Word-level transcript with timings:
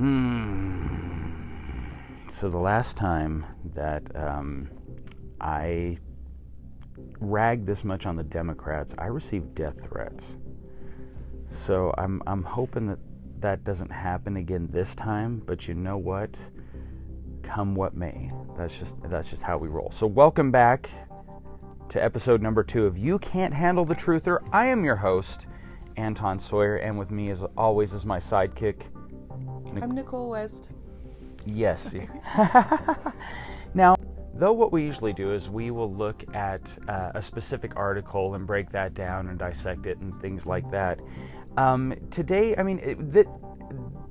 Hmm. 0.00 1.34
So 2.30 2.48
the 2.48 2.56
last 2.56 2.96
time 2.96 3.44
that 3.74 4.02
um, 4.16 4.70
I 5.42 5.98
ragged 7.18 7.66
this 7.66 7.84
much 7.84 8.06
on 8.06 8.16
the 8.16 8.22
Democrats, 8.22 8.94
I 8.96 9.08
received 9.08 9.54
death 9.54 9.74
threats. 9.84 10.24
So 11.50 11.92
I'm 11.98 12.22
I'm 12.26 12.42
hoping 12.42 12.86
that 12.86 12.98
that 13.40 13.62
doesn't 13.64 13.92
happen 13.92 14.38
again 14.38 14.68
this 14.70 14.94
time. 14.94 15.42
But 15.44 15.68
you 15.68 15.74
know 15.74 15.98
what? 15.98 16.30
Come 17.42 17.74
what 17.74 17.94
may, 17.94 18.32
that's 18.56 18.78
just 18.78 18.96
that's 19.02 19.28
just 19.28 19.42
how 19.42 19.58
we 19.58 19.68
roll. 19.68 19.90
So 19.90 20.06
welcome 20.06 20.50
back 20.50 20.88
to 21.90 22.02
episode 22.02 22.40
number 22.40 22.64
two 22.64 22.86
of 22.86 22.96
You 22.96 23.18
Can't 23.18 23.52
Handle 23.52 23.84
the 23.84 23.96
Truther. 23.96 24.38
I 24.50 24.64
am 24.64 24.82
your 24.82 24.96
host, 24.96 25.46
Anton 25.98 26.38
Sawyer, 26.38 26.76
and 26.76 26.98
with 26.98 27.10
me 27.10 27.28
as 27.28 27.42
always 27.54 27.92
is 27.92 28.06
my 28.06 28.18
sidekick. 28.18 28.84
I'm 29.76 29.92
Nicole 29.92 30.28
West. 30.28 30.70
Yes. 31.46 31.94
now, 33.74 33.96
though 34.34 34.52
what 34.52 34.72
we 34.72 34.82
usually 34.82 35.12
do 35.12 35.32
is 35.32 35.48
we 35.48 35.70
will 35.70 35.92
look 35.92 36.24
at 36.34 36.60
uh, 36.88 37.12
a 37.14 37.22
specific 37.22 37.76
article 37.76 38.34
and 38.34 38.46
break 38.46 38.70
that 38.72 38.94
down 38.94 39.28
and 39.28 39.38
dissect 39.38 39.86
it 39.86 39.98
and 39.98 40.18
things 40.20 40.46
like 40.46 40.70
that. 40.70 40.98
Um, 41.56 41.94
today, 42.10 42.56
I 42.56 42.62
mean, 42.62 42.78
it, 42.80 43.12
the, 43.12 43.24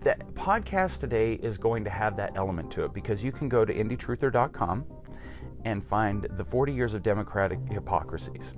the 0.04 0.16
podcast 0.34 1.00
today 1.00 1.34
is 1.34 1.58
going 1.58 1.84
to 1.84 1.90
have 1.90 2.16
that 2.18 2.34
element 2.36 2.72
to 2.72 2.86
it 2.86 2.94
because 2.94 3.24
you 3.24 3.32
can 3.32 3.50
go 3.50 3.66
to 3.66 3.74
indietruther.com 3.74 4.86
and 5.66 5.86
find 5.86 6.28
the 6.38 6.46
40 6.46 6.74
years 6.74 6.94
of 6.94 7.04
democratic 7.04 7.60
hypocrisies. 7.70 8.54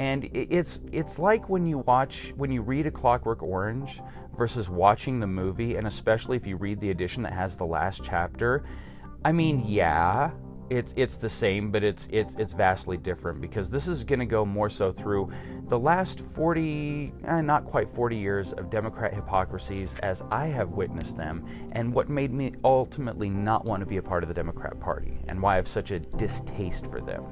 And 0.00 0.30
it's 0.32 0.80
it's 0.92 1.18
like 1.18 1.50
when 1.50 1.66
you 1.66 1.80
watch 1.80 2.32
when 2.38 2.50
you 2.50 2.62
read 2.62 2.86
a 2.86 2.90
Clockwork 2.90 3.42
Orange 3.42 4.00
versus 4.34 4.70
watching 4.70 5.20
the 5.20 5.26
movie, 5.26 5.76
and 5.76 5.86
especially 5.86 6.38
if 6.38 6.46
you 6.46 6.56
read 6.56 6.80
the 6.80 6.88
edition 6.88 7.22
that 7.24 7.34
has 7.34 7.58
the 7.58 7.66
last 7.66 8.00
chapter. 8.02 8.64
I 9.26 9.32
mean, 9.32 9.62
yeah, 9.66 10.30
it's 10.70 10.94
it's 10.96 11.18
the 11.18 11.28
same, 11.28 11.70
but 11.70 11.84
it's 11.84 12.08
it's 12.10 12.34
it's 12.36 12.54
vastly 12.54 12.96
different 12.96 13.42
because 13.42 13.68
this 13.68 13.88
is 13.88 14.02
going 14.02 14.20
to 14.20 14.24
go 14.24 14.46
more 14.46 14.70
so 14.70 14.90
through 14.90 15.30
the 15.68 15.78
last 15.78 16.22
40, 16.34 17.12
eh, 17.26 17.40
not 17.42 17.66
quite 17.66 17.94
40 17.94 18.16
years 18.16 18.54
of 18.54 18.70
Democrat 18.70 19.12
hypocrisies 19.12 19.90
as 20.02 20.22
I 20.30 20.46
have 20.46 20.70
witnessed 20.70 21.18
them, 21.18 21.44
and 21.72 21.92
what 21.92 22.08
made 22.08 22.32
me 22.32 22.54
ultimately 22.64 23.28
not 23.28 23.66
want 23.66 23.80
to 23.80 23.86
be 23.86 23.98
a 23.98 24.02
part 24.02 24.24
of 24.24 24.28
the 24.28 24.34
Democrat 24.34 24.80
Party, 24.80 25.18
and 25.28 25.42
why 25.42 25.52
I 25.52 25.56
have 25.56 25.68
such 25.68 25.90
a 25.90 26.00
distaste 26.00 26.86
for 26.86 27.02
them 27.02 27.22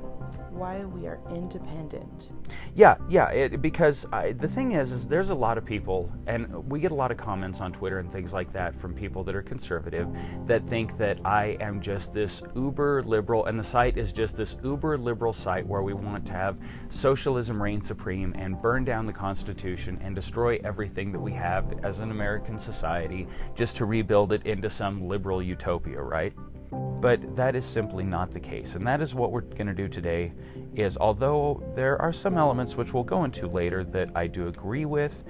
why 0.50 0.84
we 0.84 1.06
are 1.06 1.20
independent. 1.30 2.32
Yeah, 2.74 2.96
yeah. 3.08 3.28
It, 3.28 3.62
because 3.62 4.06
I, 4.12 4.32
the 4.32 4.48
thing 4.48 4.72
is, 4.72 4.92
is 4.92 5.06
there's 5.06 5.30
a 5.30 5.34
lot 5.34 5.58
of 5.58 5.64
people, 5.64 6.10
and 6.26 6.68
we 6.68 6.80
get 6.80 6.90
a 6.90 6.94
lot 6.94 7.10
of 7.10 7.16
comments 7.16 7.60
on 7.60 7.72
Twitter 7.72 7.98
and 7.98 8.12
things 8.12 8.32
like 8.32 8.52
that 8.52 8.78
from 8.80 8.94
people 8.94 9.22
that 9.24 9.34
are 9.34 9.42
conservative 9.42 10.08
that 10.46 10.66
think 10.68 10.96
that 10.98 11.20
I 11.24 11.56
am 11.60 11.80
just 11.80 12.12
this 12.12 12.42
uber 12.54 13.02
liberal, 13.04 13.46
and 13.46 13.58
the 13.58 13.64
site 13.64 13.96
is 13.98 14.12
just 14.12 14.36
this 14.36 14.56
uber 14.64 14.98
liberal 14.98 15.32
site 15.32 15.66
where 15.66 15.82
we 15.82 15.94
want 15.94 16.26
to 16.26 16.32
have 16.32 16.56
socialism 16.90 17.62
reign 17.62 17.80
supreme 17.80 18.34
and 18.36 18.60
burn 18.60 18.84
down 18.84 19.06
the 19.06 19.12
Constitution 19.12 19.98
and 20.02 20.14
destroy 20.14 20.58
everything 20.64 21.12
that 21.12 21.20
we 21.20 21.32
have 21.32 21.84
as 21.84 21.98
an 21.98 22.10
American 22.10 22.58
society 22.58 23.26
just 23.54 23.76
to 23.76 23.84
rebuild 23.84 24.32
it 24.32 24.44
into 24.46 24.68
some 24.68 25.06
liberal 25.06 25.42
utopia, 25.42 26.00
right? 26.00 26.32
But 26.70 27.36
that 27.36 27.54
is 27.54 27.64
simply 27.64 28.04
not 28.04 28.32
the 28.32 28.40
case. 28.40 28.74
And 28.74 28.86
that 28.86 29.00
is 29.00 29.14
what 29.14 29.30
we're 29.30 29.42
going 29.42 29.68
to 29.68 29.74
do 29.74 29.88
today 29.88 30.32
is 30.74 30.96
although 30.96 31.62
there 31.74 32.00
are 32.00 32.12
some 32.12 32.36
elements 32.36 32.76
which 32.76 32.92
we'll 32.92 33.04
go 33.04 33.24
into 33.24 33.46
later 33.46 33.84
that 33.84 34.10
I 34.14 34.26
do 34.26 34.48
agree 34.48 34.84
with, 34.84 35.24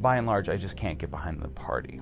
by 0.00 0.16
and 0.16 0.26
large 0.26 0.48
I 0.48 0.56
just 0.56 0.76
can't 0.76 0.98
get 0.98 1.10
behind 1.10 1.40
the 1.40 1.48
party. 1.48 2.00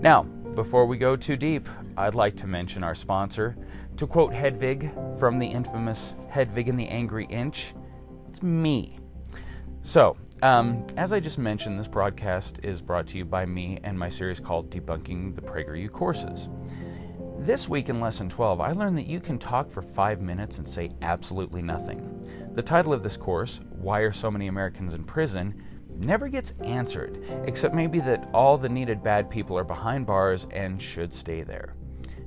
Now, 0.00 0.22
before 0.54 0.86
we 0.86 0.96
go 0.96 1.14
too 1.14 1.36
deep, 1.36 1.68
I'd 1.96 2.14
like 2.14 2.36
to 2.38 2.46
mention 2.46 2.82
our 2.82 2.94
sponsor. 2.94 3.56
To 3.98 4.06
quote 4.06 4.32
Hedwig 4.32 4.90
from 5.18 5.38
the 5.38 5.46
infamous 5.46 6.16
Hedwig 6.30 6.68
and 6.68 6.78
the 6.78 6.88
Angry 6.88 7.26
Inch, 7.26 7.74
it's 8.28 8.42
me. 8.42 8.98
So, 9.82 10.16
um, 10.42 10.86
as 10.96 11.12
I 11.12 11.20
just 11.20 11.38
mentioned, 11.38 11.78
this 11.78 11.88
broadcast 11.88 12.60
is 12.62 12.80
brought 12.80 13.08
to 13.08 13.18
you 13.18 13.24
by 13.24 13.44
me 13.44 13.78
and 13.82 13.98
my 13.98 14.08
series 14.08 14.40
called 14.40 14.70
Debunking 14.70 15.34
the 15.34 15.42
PragerU 15.42 15.90
Courses. 15.90 16.48
This 17.48 17.66
week 17.66 17.88
in 17.88 17.98
Lesson 17.98 18.28
12, 18.28 18.60
I 18.60 18.72
learned 18.72 18.98
that 18.98 19.06
you 19.06 19.20
can 19.20 19.38
talk 19.38 19.70
for 19.70 19.80
five 19.80 20.20
minutes 20.20 20.58
and 20.58 20.68
say 20.68 20.90
absolutely 21.00 21.62
nothing. 21.62 22.28
The 22.54 22.60
title 22.60 22.92
of 22.92 23.02
this 23.02 23.16
course, 23.16 23.60
Why 23.70 24.00
Are 24.00 24.12
So 24.12 24.30
Many 24.30 24.48
Americans 24.48 24.92
in 24.92 25.02
Prison, 25.02 25.54
never 25.96 26.28
gets 26.28 26.52
answered, 26.62 27.24
except 27.46 27.74
maybe 27.74 28.00
that 28.00 28.28
all 28.34 28.58
the 28.58 28.68
needed 28.68 29.02
bad 29.02 29.30
people 29.30 29.56
are 29.56 29.64
behind 29.64 30.04
bars 30.04 30.46
and 30.50 30.82
should 30.82 31.14
stay 31.14 31.42
there. 31.42 31.74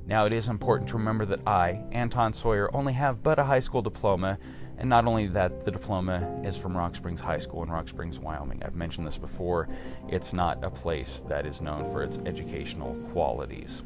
Now, 0.08 0.26
it 0.26 0.32
is 0.32 0.48
important 0.48 0.90
to 0.90 0.96
remember 0.96 1.24
that 1.26 1.46
I, 1.46 1.84
Anton 1.92 2.32
Sawyer, 2.32 2.74
only 2.74 2.92
have 2.94 3.22
but 3.22 3.38
a 3.38 3.44
high 3.44 3.60
school 3.60 3.80
diploma, 3.80 4.36
and 4.78 4.88
not 4.88 5.06
only 5.06 5.28
that, 5.28 5.64
the 5.64 5.70
diploma 5.70 6.40
is 6.44 6.56
from 6.56 6.76
Rock 6.76 6.96
Springs 6.96 7.20
High 7.20 7.38
School 7.38 7.62
in 7.62 7.70
Rock 7.70 7.88
Springs, 7.88 8.18
Wyoming. 8.18 8.60
I've 8.64 8.74
mentioned 8.74 9.06
this 9.06 9.18
before. 9.18 9.68
It's 10.08 10.32
not 10.32 10.64
a 10.64 10.70
place 10.70 11.22
that 11.28 11.46
is 11.46 11.60
known 11.60 11.92
for 11.92 12.02
its 12.02 12.18
educational 12.26 12.94
qualities. 13.12 13.82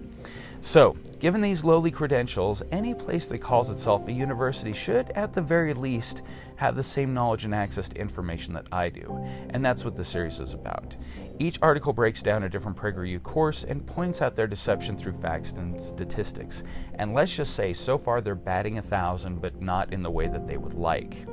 So, 0.66 0.96
given 1.20 1.42
these 1.42 1.62
lowly 1.62 1.92
credentials, 1.92 2.60
any 2.72 2.92
place 2.92 3.26
that 3.26 3.38
calls 3.38 3.70
itself 3.70 4.08
a 4.08 4.12
university 4.12 4.72
should, 4.72 5.10
at 5.10 5.32
the 5.32 5.40
very 5.40 5.72
least, 5.72 6.22
have 6.56 6.74
the 6.74 6.82
same 6.82 7.14
knowledge 7.14 7.44
and 7.44 7.54
access 7.54 7.88
to 7.88 8.00
information 8.00 8.52
that 8.54 8.66
I 8.72 8.88
do. 8.88 9.24
And 9.50 9.64
that's 9.64 9.84
what 9.84 9.96
the 9.96 10.04
series 10.04 10.40
is 10.40 10.54
about. 10.54 10.96
Each 11.38 11.56
article 11.62 11.92
breaks 11.92 12.20
down 12.20 12.42
a 12.42 12.48
different 12.48 12.76
PragerU 12.76 13.22
course 13.22 13.62
and 13.62 13.86
points 13.86 14.20
out 14.20 14.34
their 14.34 14.48
deception 14.48 14.96
through 14.96 15.20
facts 15.20 15.52
and 15.56 15.80
statistics. 15.94 16.64
And 16.96 17.14
let's 17.14 17.32
just 17.32 17.54
say, 17.54 17.72
so 17.72 17.96
far 17.96 18.20
they're 18.20 18.34
batting 18.34 18.78
a 18.78 18.82
thousand, 18.82 19.40
but 19.40 19.62
not 19.62 19.92
in 19.92 20.02
the 20.02 20.10
way 20.10 20.26
that 20.26 20.48
they 20.48 20.56
would 20.56 20.74
like. 20.74 21.28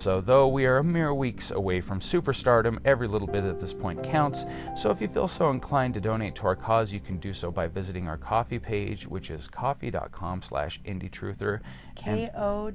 So, 0.00 0.22
though 0.22 0.48
we 0.48 0.64
are 0.64 0.78
a 0.78 0.84
mere 0.84 1.12
weeks 1.12 1.50
away 1.50 1.82
from 1.82 2.00
superstardom, 2.00 2.78
every 2.86 3.06
little 3.06 3.28
bit 3.28 3.44
at 3.44 3.60
this 3.60 3.74
point 3.74 4.02
counts. 4.02 4.46
So, 4.80 4.90
if 4.90 4.98
you 4.98 5.08
feel 5.08 5.28
so 5.28 5.50
inclined 5.50 5.92
to 5.92 6.00
donate 6.00 6.34
to 6.36 6.44
our 6.44 6.56
cause, 6.56 6.90
you 6.90 7.00
can 7.00 7.18
do 7.18 7.34
so 7.34 7.50
by 7.50 7.66
visiting 7.68 8.08
our 8.08 8.16
Ko-fi 8.16 8.56
page, 8.56 9.06
which 9.06 9.28
is 9.28 9.46
ko-fi.com 9.48 10.40
slash 10.40 10.80
indietruther. 10.86 11.60
K-O-F-I 11.96 12.70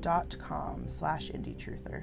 dot 0.00 0.36
com 0.40 0.88
slash 0.88 1.30
indietruther. 1.30 2.02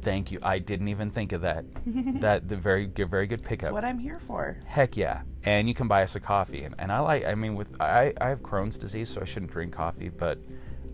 Thank 0.00 0.32
you. 0.32 0.38
I 0.42 0.58
didn't 0.58 0.88
even 0.88 1.10
think 1.10 1.32
of 1.32 1.42
that. 1.42 1.66
that 2.22 2.48
the 2.48 2.56
very 2.56 2.86
good, 2.86 3.10
very 3.10 3.26
good 3.26 3.42
pickup. 3.44 3.64
That's 3.64 3.74
what 3.74 3.84
I'm 3.84 3.98
here 3.98 4.20
for. 4.20 4.56
Heck 4.64 4.96
yeah! 4.96 5.20
And 5.42 5.68
you 5.68 5.74
can 5.74 5.86
buy 5.86 6.02
us 6.02 6.14
a 6.14 6.20
coffee, 6.20 6.62
and, 6.62 6.74
and 6.78 6.90
I 6.90 7.00
like. 7.00 7.26
I 7.26 7.34
mean, 7.34 7.56
with 7.56 7.68
I 7.78 8.14
I 8.22 8.30
have 8.30 8.40
Crohn's 8.40 8.78
disease, 8.78 9.10
so 9.10 9.20
I 9.20 9.26
shouldn't 9.26 9.52
drink 9.52 9.74
coffee, 9.74 10.08
but 10.08 10.38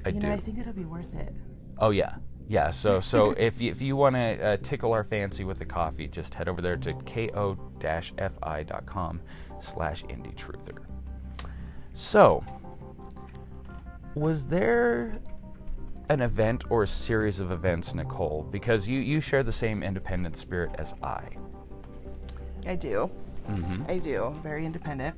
I 0.04 0.08
you 0.08 0.18
do. 0.20 0.26
know, 0.26 0.32
I 0.32 0.40
think 0.40 0.58
it'll 0.58 0.72
be 0.72 0.84
worth 0.84 1.14
it. 1.14 1.32
Oh 1.78 1.90
yeah, 1.90 2.14
yeah. 2.48 2.70
So 2.70 3.00
so 3.12 3.30
if 3.32 3.60
you, 3.60 3.70
if 3.70 3.80
you 3.80 3.96
want 3.96 4.16
to 4.16 4.44
uh, 4.44 4.56
tickle 4.62 4.92
our 4.92 5.04
fancy 5.04 5.44
with 5.44 5.58
the 5.58 5.64
coffee, 5.64 6.08
just 6.08 6.34
head 6.34 6.48
over 6.48 6.60
there 6.62 6.76
to 6.78 6.92
ko-fi.com 6.94 7.60
slash 9.74 10.02
indie 10.04 10.34
truther. 10.36 10.78
So, 11.94 12.44
was 14.14 14.44
there 14.44 15.18
an 16.08 16.20
event 16.20 16.64
or 16.70 16.82
a 16.84 16.86
series 16.86 17.38
of 17.40 17.50
events, 17.50 17.94
Nicole? 17.94 18.46
Because 18.50 18.88
you 18.88 19.00
you 19.00 19.20
share 19.20 19.42
the 19.42 19.52
same 19.52 19.82
independent 19.82 20.36
spirit 20.36 20.70
as 20.78 20.94
I. 21.02 21.22
I 22.66 22.76
do. 22.76 23.10
Mm-hmm. 23.48 23.90
I 23.90 23.98
do. 23.98 24.34
Very 24.42 24.64
independent. 24.64 25.16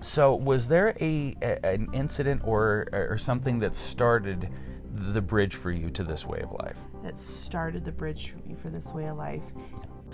So, 0.00 0.34
was 0.34 0.68
there 0.68 0.96
a, 1.00 1.36
a 1.42 1.66
an 1.66 1.88
incident 1.92 2.42
or 2.44 2.88
or 2.92 3.18
something 3.18 3.58
that 3.60 3.74
started? 3.76 4.48
The 5.12 5.20
bridge 5.20 5.54
for 5.54 5.70
you 5.70 5.90
to 5.90 6.04
this 6.04 6.26
way 6.26 6.40
of 6.40 6.52
life? 6.52 6.76
That 7.02 7.18
started 7.18 7.84
the 7.84 7.92
bridge 7.92 8.30
for 8.30 8.38
me 8.48 8.54
for 8.54 8.68
this 8.70 8.88
way 8.88 9.06
of 9.06 9.16
life. 9.16 9.42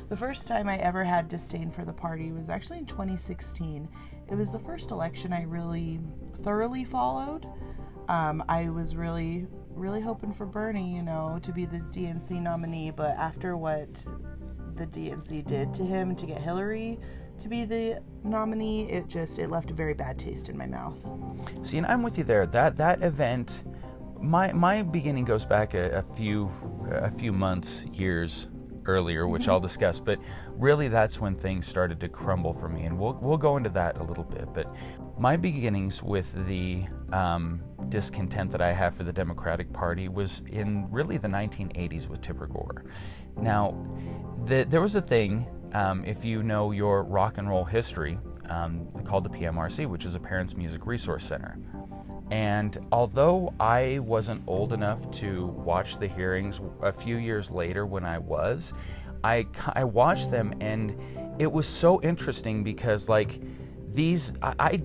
The 0.09 0.17
first 0.17 0.47
time 0.47 0.69
I 0.69 0.77
ever 0.79 1.05
had 1.05 1.29
disdain 1.29 1.71
for 1.71 1.85
the 1.85 1.93
party 1.93 2.33
was 2.33 2.51
actually 2.51 2.79
in 2.79 2.87
2016. 2.87 3.89
It 4.31 4.35
was 4.35 4.53
the 4.53 4.59
first 4.59 4.91
election 4.91 5.33
I 5.33 5.45
really 5.45 6.01
thoroughly 6.43 6.85
followed. 6.85 7.47
Um, 8.09 8.45
I 8.49 8.69
was 8.69 8.95
really, 8.95 9.47
really 9.71 10.01
hoping 10.01 10.33
for 10.33 10.45
Bernie, 10.45 10.95
you 10.95 11.03
know, 11.03 11.39
to 11.43 11.53
be 11.53 11.65
the 11.65 11.79
DNC 11.79 12.43
nominee, 12.43 12.91
but 12.91 13.13
after 13.17 13.57
what 13.57 13.89
the 14.75 14.87
DNC 14.87 15.47
did 15.47 15.73
to 15.75 15.85
him 15.85 16.15
to 16.17 16.27
get 16.27 16.41
Hillary 16.41 16.99
to 17.39 17.49
be 17.49 17.65
the 17.65 18.03
nominee, 18.23 18.91
it 18.91 19.09
just 19.09 19.39
it 19.39 19.51
left 19.51 19.71
a 19.71 19.75
very 19.75 19.95
bad 19.95 20.19
taste 20.19 20.49
in 20.49 20.57
my 20.57 20.67
mouth. 20.67 20.99
See, 21.65 21.79
and 21.79 21.87
I'm 21.87 22.03
with 22.03 22.19
you 22.19 22.25
there. 22.25 22.47
That 22.47 22.77
that 22.77 23.03
event 23.03 23.65
my 24.23 24.53
my 24.53 24.83
beginning 24.83 25.25
goes 25.25 25.45
back 25.45 25.75
a, 25.75 25.99
a 25.99 26.17
few 26.17 26.51
a 26.91 27.11
few 27.11 27.33
months, 27.33 27.85
years 27.93 28.49
earlier, 28.87 29.29
which 29.29 29.49
I'll 29.49 29.61
discuss. 29.61 30.01
But 30.01 30.19
really, 30.51 30.89
that's 30.89 31.21
when 31.21 31.37
things 31.37 31.67
started 31.67 32.01
to 32.01 32.09
crumble 32.09 32.55
for 32.55 32.69
me, 32.69 32.85
and 32.85 32.99
we'll 32.99 33.19
we'll 33.21 33.37
go 33.37 33.57
into 33.57 33.71
that 33.71 33.99
a 33.99 34.03
little 34.03 34.25
bit. 34.25 34.53
But 34.55 34.73
my 35.19 35.37
beginnings 35.37 36.03
with 36.03 36.27
the 36.47 36.85
um, 37.13 37.63
discontent 37.89 38.51
that 38.53 38.63
I 38.63 38.73
have 38.73 38.95
for 38.95 39.05
the 39.05 39.13
Democratic 39.13 39.73
Party 39.73 40.09
was 40.09 40.43
in 40.49 40.91
really 40.91 41.19
the 41.19 41.29
1980s 41.29 42.09
with 42.09 42.23
Tipper 42.23 42.47
Gore. 42.47 42.85
Now, 43.37 43.77
the, 44.47 44.65
there 44.69 44.81
was 44.81 44.95
a 44.95 45.03
thing. 45.03 45.47
Um, 45.75 46.05
if 46.05 46.23
you 46.25 46.43
know 46.43 46.71
your 46.71 47.03
rock 47.03 47.39
and 47.39 47.49
roll 47.49 47.65
history, 47.65 48.19
um, 48.51 48.87
called 49.05 49.25
the 49.25 49.31
PMRC, 49.31 49.87
which 49.87 50.05
is 50.05 50.15
a 50.15 50.21
Parents 50.21 50.55
Music 50.55 50.87
Resource 50.87 51.25
Center. 51.25 51.59
And 52.33 52.79
although 52.91 53.53
I 53.61 53.99
wasn't 53.99 54.43
old 54.47 54.73
enough 54.73 54.99
to 55.21 55.49
watch 55.49 55.99
the 55.99 56.09
hearings 56.09 56.61
a 56.81 56.91
few 56.91 57.17
years 57.17 57.51
later 57.51 57.85
when 57.85 58.07
I 58.07 58.17
was, 58.17 58.73
I, 59.23 59.47
I 59.75 59.85
watched 59.85 60.31
them 60.31 60.55
and 60.59 60.99
it 61.39 61.53
was 61.53 61.69
so 61.69 62.01
interesting 62.01 62.65
because, 62.65 63.07
like, 63.07 63.39
these, 63.93 64.33
I, 64.43 64.55
I, 64.59 64.83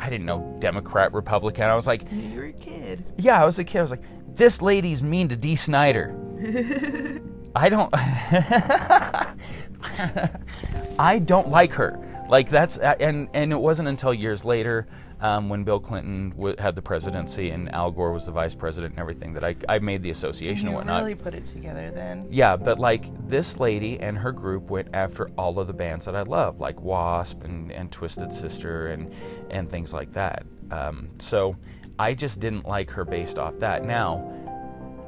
I 0.00 0.10
didn't 0.10 0.26
know 0.26 0.56
Democrat, 0.58 1.12
Republican. 1.12 1.62
I 1.62 1.76
was 1.76 1.86
like, 1.86 2.10
You 2.10 2.36
were 2.36 2.46
a 2.46 2.52
kid. 2.52 3.04
yeah, 3.16 3.40
I 3.40 3.44
was 3.44 3.60
a 3.60 3.64
kid. 3.64 3.78
I 3.78 3.82
was 3.82 3.92
like, 3.92 4.02
this 4.34 4.60
lady's 4.60 5.00
mean 5.00 5.28
to 5.28 5.36
Dee 5.36 5.54
Snider. 5.54 6.12
I 7.54 7.68
don't. 7.68 7.94
I 10.98 11.20
don't 11.20 11.50
like 11.50 11.70
her. 11.74 12.24
Like 12.28 12.50
that's 12.50 12.78
and 12.78 13.28
and 13.34 13.52
it 13.52 13.58
wasn't 13.58 13.88
until 13.88 14.14
years 14.14 14.44
later 14.44 14.86
um, 15.20 15.48
when 15.48 15.64
Bill 15.64 15.80
Clinton 15.80 16.30
w- 16.30 16.56
had 16.58 16.74
the 16.74 16.82
presidency 16.82 17.50
and 17.50 17.72
Al 17.74 17.90
Gore 17.90 18.12
was 18.12 18.26
the 18.26 18.32
vice 18.32 18.54
president 18.54 18.92
and 18.92 19.00
everything 19.00 19.32
that 19.34 19.44
I 19.44 19.54
I 19.68 19.78
made 19.78 20.02
the 20.02 20.10
association 20.10 20.66
and 20.68 20.72
You 20.72 20.76
whatnot. 20.76 21.02
really 21.02 21.14
put 21.14 21.34
it 21.34 21.46
together 21.46 21.90
then. 21.90 22.26
Yeah, 22.30 22.56
but 22.56 22.78
like 22.78 23.04
this 23.28 23.58
lady 23.58 23.98
and 24.00 24.16
her 24.18 24.32
group 24.32 24.70
went 24.70 24.88
after 24.94 25.28
all 25.36 25.58
of 25.60 25.66
the 25.66 25.72
bands 25.72 26.04
that 26.06 26.16
I 26.16 26.22
love, 26.22 26.58
like 26.60 26.80
Wasp 26.80 27.42
and, 27.44 27.70
and 27.70 27.90
Twisted 27.92 28.32
Sister 28.32 28.88
and 28.88 29.12
and 29.50 29.70
things 29.70 29.92
like 29.92 30.12
that. 30.14 30.44
Um, 30.70 31.10
so 31.18 31.56
I 31.98 32.14
just 32.14 32.40
didn't 32.40 32.66
like 32.66 32.90
her 32.90 33.04
based 33.04 33.36
off 33.38 33.58
that. 33.58 33.84
Now, 33.84 34.24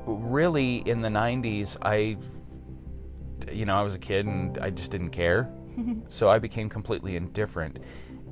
really, 0.07 0.79
in 0.87 1.01
the 1.01 1.09
'90s, 1.09 1.77
I, 1.83 2.17
you 3.51 3.65
know, 3.65 3.75
I 3.77 3.83
was 3.83 3.95
a 3.95 3.99
kid 3.99 4.27
and 4.27 4.59
I 4.59 4.71
just 4.71 4.91
didn't 4.91 5.11
care, 5.11 5.49
so 6.09 6.29
I 6.29 6.39
became 6.39 6.69
completely 6.69 7.17
indifferent. 7.17 7.79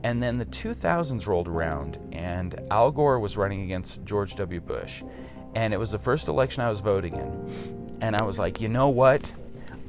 And 0.02 0.22
then 0.22 0.38
the 0.38 0.46
2000s 0.46 1.26
rolled 1.26 1.48
around, 1.48 1.98
and 2.12 2.58
Al 2.70 2.90
Gore 2.90 3.20
was 3.20 3.36
running 3.36 3.62
against 3.62 4.04
George 4.04 4.34
W. 4.36 4.60
Bush, 4.60 5.02
and 5.54 5.74
it 5.74 5.76
was 5.76 5.90
the 5.90 5.98
first 5.98 6.28
election 6.28 6.62
I 6.62 6.70
was 6.70 6.80
voting 6.80 7.16
in. 7.16 7.98
And 8.00 8.16
I 8.16 8.24
was 8.24 8.38
like, 8.38 8.60
you 8.60 8.68
know 8.68 8.88
what? 8.88 9.30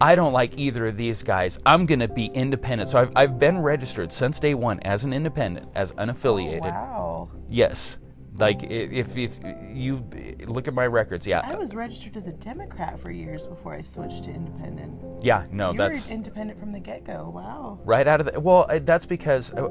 I 0.01 0.15
don't 0.15 0.33
like 0.33 0.57
either 0.57 0.87
of 0.87 0.97
these 0.97 1.21
guys. 1.21 1.59
I'm 1.65 1.85
going 1.85 1.99
to 1.99 2.07
be 2.07 2.25
independent. 2.25 2.89
So 2.89 2.99
I've, 2.99 3.11
I've 3.15 3.39
been 3.39 3.59
registered 3.59 4.11
since 4.11 4.39
day 4.39 4.55
one 4.55 4.79
as 4.81 5.03
an 5.03 5.13
independent, 5.13 5.69
as 5.75 5.91
unaffiliated. 5.91 6.61
Oh, 6.63 7.29
wow. 7.29 7.29
Yes. 7.49 7.97
Like, 8.41 8.63
if, 8.63 9.15
if 9.15 9.39
you 9.71 10.03
look 10.47 10.67
at 10.67 10.73
my 10.73 10.88
records, 10.88 11.27
yeah. 11.27 11.41
I 11.43 11.55
was 11.55 11.75
registered 11.75 12.17
as 12.17 12.27
a 12.27 12.31
Democrat 12.31 12.99
for 12.99 13.11
years 13.11 13.45
before 13.45 13.73
I 13.75 13.83
switched 13.83 14.23
to 14.25 14.31
independent. 14.31 15.23
yeah, 15.23 15.45
no, 15.51 15.71
you 15.71 15.77
that's. 15.77 16.07
were 16.07 16.13
independent 16.13 16.59
from 16.59 16.71
the 16.71 16.79
get 16.79 17.05
go. 17.05 17.31
Wow. 17.33 17.79
right 17.85 18.07
out 18.07 18.19
of 18.19 18.25
the 18.31 18.39
well 18.39 18.65
uh, 18.69 18.79
that's 18.83 19.05
because 19.05 19.53
uh, 19.53 19.69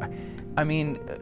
i 0.56 0.64
mean 0.64 0.98
uh, 1.08 1.16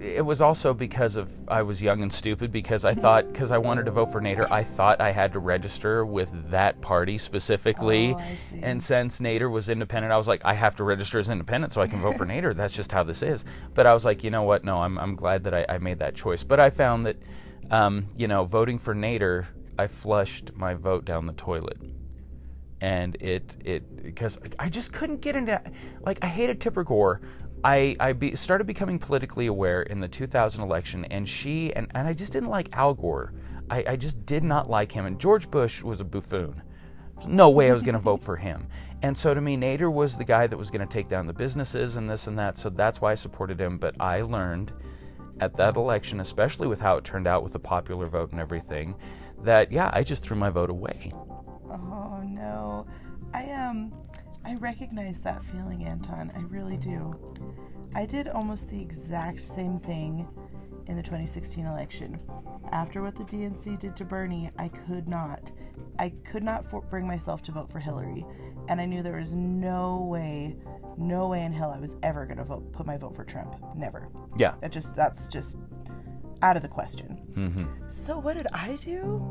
it 0.00 0.24
was 0.24 0.40
also 0.40 0.74
because 0.74 1.16
of 1.16 1.28
i 1.48 1.62
was 1.62 1.80
young 1.80 2.02
and 2.02 2.12
stupid 2.12 2.50
because 2.50 2.84
i 2.84 2.94
thought 2.94 3.30
because 3.32 3.50
i 3.50 3.58
wanted 3.58 3.84
to 3.84 3.90
vote 3.90 4.10
for 4.10 4.20
nader 4.20 4.50
i 4.50 4.62
thought 4.62 5.00
i 5.00 5.12
had 5.12 5.32
to 5.32 5.38
register 5.38 6.04
with 6.04 6.28
that 6.50 6.80
party 6.80 7.16
specifically. 7.16 8.14
Oh, 8.14 8.22
and 8.62 8.82
since 8.82 9.20
nader 9.20 9.50
was 9.50 9.68
independent 9.68 10.12
i 10.12 10.16
was 10.16 10.26
like 10.26 10.42
i 10.44 10.54
have 10.54 10.76
to 10.76 10.84
register 10.84 11.18
as 11.18 11.28
independent 11.28 11.72
so 11.72 11.80
i 11.80 11.86
can 11.86 12.00
vote 12.00 12.16
for 12.16 12.26
nader. 12.32 12.56
That's 12.56 12.72
just 12.72 12.90
how 12.90 13.04
this 13.04 13.22
is. 13.22 13.44
But 13.74 13.86
i 13.86 13.94
was 13.94 14.04
like 14.04 14.24
you 14.24 14.30
know 14.30 14.42
what? 14.42 14.64
No 14.64 14.78
i'm, 14.78 14.98
I'm 14.98 15.14
glad 15.14 15.44
that 15.44 15.54
I, 15.54 15.64
I 15.68 15.78
made 15.78 16.00
that 16.00 16.14
choice. 16.14 16.42
But 16.42 16.60
i 16.60 16.70
found 16.70 17.06
that 17.06 17.16
um, 17.70 18.08
you 18.16 18.26
know 18.26 18.44
voting 18.44 18.78
for 18.78 18.94
nader 18.94 19.46
i 19.78 19.86
flushed 19.86 20.50
my 20.54 20.74
vote 20.74 21.04
down 21.04 21.26
the 21.26 21.32
toilet. 21.34 21.78
And 22.80 23.16
it 23.20 23.56
it 23.64 24.02
because 24.02 24.38
I 24.58 24.68
just 24.68 24.92
couldn't 24.92 25.20
get 25.20 25.36
into 25.36 25.60
like 26.04 26.18
I 26.20 26.26
hated 26.26 26.60
Tipper 26.60 26.84
Gore. 26.84 27.20
I 27.64 27.96
I 27.98 28.12
be, 28.12 28.36
started 28.36 28.66
becoming 28.66 28.98
politically 28.98 29.46
aware 29.46 29.82
in 29.82 30.00
the 30.00 30.08
2000 30.08 30.62
election, 30.62 31.04
and 31.06 31.28
she 31.28 31.72
and, 31.74 31.88
and 31.94 32.06
I 32.06 32.12
just 32.12 32.32
didn't 32.32 32.50
like 32.50 32.68
Al 32.74 32.94
Gore. 32.94 33.32
I, 33.70 33.84
I 33.88 33.96
just 33.96 34.24
did 34.26 34.44
not 34.44 34.68
like 34.68 34.92
him, 34.92 35.06
and 35.06 35.18
George 35.18 35.50
Bush 35.50 35.82
was 35.82 36.00
a 36.00 36.04
buffoon. 36.04 36.62
No 37.26 37.48
way 37.48 37.70
I 37.70 37.72
was 37.72 37.82
going 37.82 37.94
to 37.94 38.00
vote 38.00 38.22
for 38.22 38.36
him. 38.36 38.66
And 39.02 39.16
so 39.16 39.32
to 39.32 39.40
me, 39.40 39.56
Nader 39.56 39.90
was 39.90 40.16
the 40.16 40.24
guy 40.24 40.46
that 40.46 40.56
was 40.56 40.68
going 40.68 40.86
to 40.86 40.92
take 40.92 41.08
down 41.08 41.26
the 41.26 41.32
businesses 41.32 41.96
and 41.96 42.08
this 42.10 42.26
and 42.26 42.38
that. 42.38 42.58
So 42.58 42.68
that's 42.68 43.00
why 43.00 43.12
I 43.12 43.14
supported 43.14 43.60
him. 43.60 43.78
But 43.78 43.94
I 44.00 44.22
learned 44.22 44.72
at 45.40 45.56
that 45.56 45.76
election, 45.76 46.20
especially 46.20 46.66
with 46.66 46.80
how 46.80 46.96
it 46.96 47.04
turned 47.04 47.26
out 47.26 47.42
with 47.42 47.52
the 47.52 47.58
popular 47.58 48.08
vote 48.08 48.32
and 48.32 48.40
everything, 48.40 48.94
that 49.42 49.72
yeah, 49.72 49.90
I 49.92 50.02
just 50.02 50.22
threw 50.22 50.36
my 50.36 50.50
vote 50.50 50.70
away. 50.70 51.12
Oh 51.70 52.22
no. 52.24 52.86
I 53.32 53.50
um 53.50 53.92
I 54.44 54.54
recognize 54.56 55.20
that 55.20 55.44
feeling, 55.46 55.84
Anton. 55.84 56.32
I 56.36 56.40
really 56.40 56.76
do. 56.76 57.14
I 57.94 58.06
did 58.06 58.28
almost 58.28 58.68
the 58.68 58.80
exact 58.80 59.42
same 59.42 59.78
thing 59.80 60.28
in 60.86 60.96
the 60.96 61.02
2016 61.02 61.64
election. 61.64 62.18
After 62.72 63.02
what 63.02 63.14
the 63.14 63.24
DNC 63.24 63.78
did 63.80 63.96
to 63.96 64.04
Bernie, 64.04 64.50
I 64.58 64.68
could 64.68 65.08
not. 65.08 65.50
I 65.98 66.10
could 66.24 66.42
not 66.42 66.68
for- 66.68 66.82
bring 66.82 67.06
myself 67.06 67.42
to 67.44 67.52
vote 67.52 67.70
for 67.70 67.78
Hillary, 67.78 68.26
and 68.68 68.80
I 68.80 68.86
knew 68.86 69.02
there 69.02 69.16
was 69.18 69.34
no 69.34 70.02
way, 70.10 70.56
no 70.98 71.28
way 71.28 71.44
in 71.44 71.52
hell 71.52 71.70
I 71.70 71.78
was 71.78 71.96
ever 72.02 72.26
going 72.26 72.38
to 72.38 72.44
vote 72.44 72.72
put 72.72 72.86
my 72.86 72.96
vote 72.96 73.14
for 73.14 73.24
Trump. 73.24 73.56
Never. 73.76 74.08
Yeah. 74.36 74.54
That 74.60 74.72
just 74.72 74.94
that's 74.96 75.28
just 75.28 75.56
out 76.44 76.56
of 76.56 76.62
the 76.62 76.68
question. 76.68 77.08
hmm 77.34 77.64
So 77.88 78.18
what 78.18 78.34
did 78.36 78.46
I 78.52 78.76
do? 78.76 79.22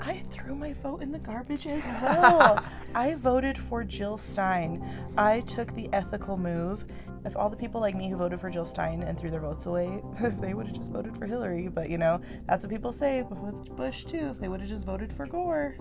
I 0.00 0.18
threw 0.30 0.54
my 0.54 0.72
vote 0.74 1.02
in 1.02 1.10
the 1.10 1.18
garbage 1.18 1.66
as 1.66 1.84
well. 2.02 2.62
I 2.94 3.14
voted 3.16 3.58
for 3.58 3.82
Jill 3.82 4.16
Stein. 4.16 4.84
I 5.18 5.40
took 5.40 5.74
the 5.74 5.92
ethical 5.92 6.36
move. 6.36 6.86
If 7.26 7.36
all 7.36 7.50
the 7.50 7.56
people 7.56 7.80
like 7.80 7.96
me 7.96 8.08
who 8.08 8.16
voted 8.16 8.40
for 8.40 8.48
Jill 8.48 8.64
Stein 8.64 9.02
and 9.02 9.18
threw 9.18 9.30
their 9.30 9.40
votes 9.40 9.66
away, 9.66 10.00
if 10.20 10.38
they 10.40 10.54
would 10.54 10.66
have 10.68 10.76
just 10.76 10.92
voted 10.92 11.16
for 11.16 11.26
Hillary, 11.26 11.66
but 11.66 11.90
you 11.90 11.98
know, 11.98 12.20
that's 12.46 12.64
what 12.64 12.70
people 12.70 12.92
say 12.92 13.22
with 13.22 13.76
Bush 13.76 14.04
too. 14.04 14.28
If 14.30 14.38
they 14.38 14.48
would 14.48 14.60
have 14.60 14.68
just 14.68 14.84
voted 14.84 15.12
for 15.12 15.26
Gore. 15.26 15.76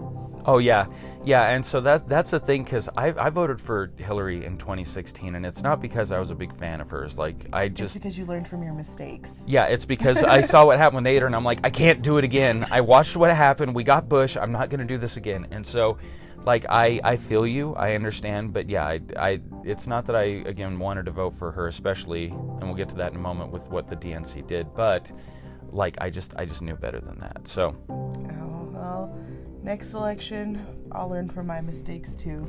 Oh 0.45 0.57
yeah, 0.57 0.87
yeah, 1.23 1.49
and 1.51 1.63
so 1.63 1.79
that 1.81 2.09
that's 2.09 2.31
the 2.31 2.39
thing 2.39 2.63
because 2.63 2.89
I 2.97 3.13
I 3.13 3.29
voted 3.29 3.61
for 3.61 3.91
Hillary 3.97 4.43
in 4.43 4.57
2016, 4.57 5.35
and 5.35 5.45
it's 5.45 5.61
not 5.61 5.81
because 5.81 6.11
I 6.11 6.19
was 6.19 6.31
a 6.31 6.35
big 6.35 6.57
fan 6.57 6.81
of 6.81 6.89
hers. 6.89 7.17
Like 7.17 7.47
I 7.53 7.67
Just 7.67 7.77
just 7.77 7.93
because 7.93 8.17
you 8.17 8.25
learned 8.25 8.47
from 8.47 8.63
your 8.63 8.73
mistakes. 8.73 9.43
yeah, 9.45 9.65
it's 9.65 9.85
because 9.85 10.23
I 10.23 10.41
saw 10.41 10.65
what 10.65 10.79
happened 10.79 11.05
with 11.05 11.13
Nader, 11.13 11.27
and 11.27 11.35
I'm 11.35 11.43
like 11.43 11.59
I 11.63 11.69
can't 11.69 12.01
do 12.01 12.17
it 12.17 12.23
again. 12.23 12.65
I 12.71 12.81
watched 12.81 13.15
what 13.15 13.29
happened. 13.29 13.75
We 13.75 13.83
got 13.83 14.09
Bush. 14.09 14.35
I'm 14.35 14.51
not 14.51 14.71
gonna 14.71 14.85
do 14.85 14.97
this 14.97 15.15
again. 15.17 15.47
And 15.51 15.65
so, 15.65 15.99
like 16.45 16.65
I 16.69 16.99
I 17.03 17.17
feel 17.17 17.45
you. 17.45 17.73
I 17.75 17.95
understand, 17.95 18.53
but 18.53 18.69
yeah, 18.69 18.85
I 18.85 19.01
I 19.17 19.39
it's 19.63 19.87
not 19.87 20.05
that 20.07 20.15
I 20.15 20.23
again 20.23 20.79
wanted 20.79 21.05
to 21.05 21.11
vote 21.11 21.35
for 21.37 21.51
her, 21.51 21.67
especially, 21.67 22.27
and 22.27 22.63
we'll 22.63 22.75
get 22.75 22.89
to 22.89 22.95
that 22.95 23.11
in 23.11 23.17
a 23.17 23.21
moment 23.21 23.51
with 23.51 23.67
what 23.69 23.89
the 23.89 23.95
DNC 23.95 24.47
did, 24.47 24.73
but. 24.75 25.05
Like 25.71 25.97
I 25.99 26.09
just, 26.09 26.33
I 26.37 26.45
just 26.45 26.61
knew 26.61 26.75
better 26.75 27.01
than 27.01 27.19
that. 27.19 27.47
So, 27.49 27.75
Oh 27.89 28.69
well. 28.71 29.13
Next 29.61 29.93
election, 29.93 30.65
I'll 30.91 31.09
learn 31.09 31.27
from 31.27 31.47
my 31.47 31.59
mistakes 31.59 32.15
too. 32.15 32.47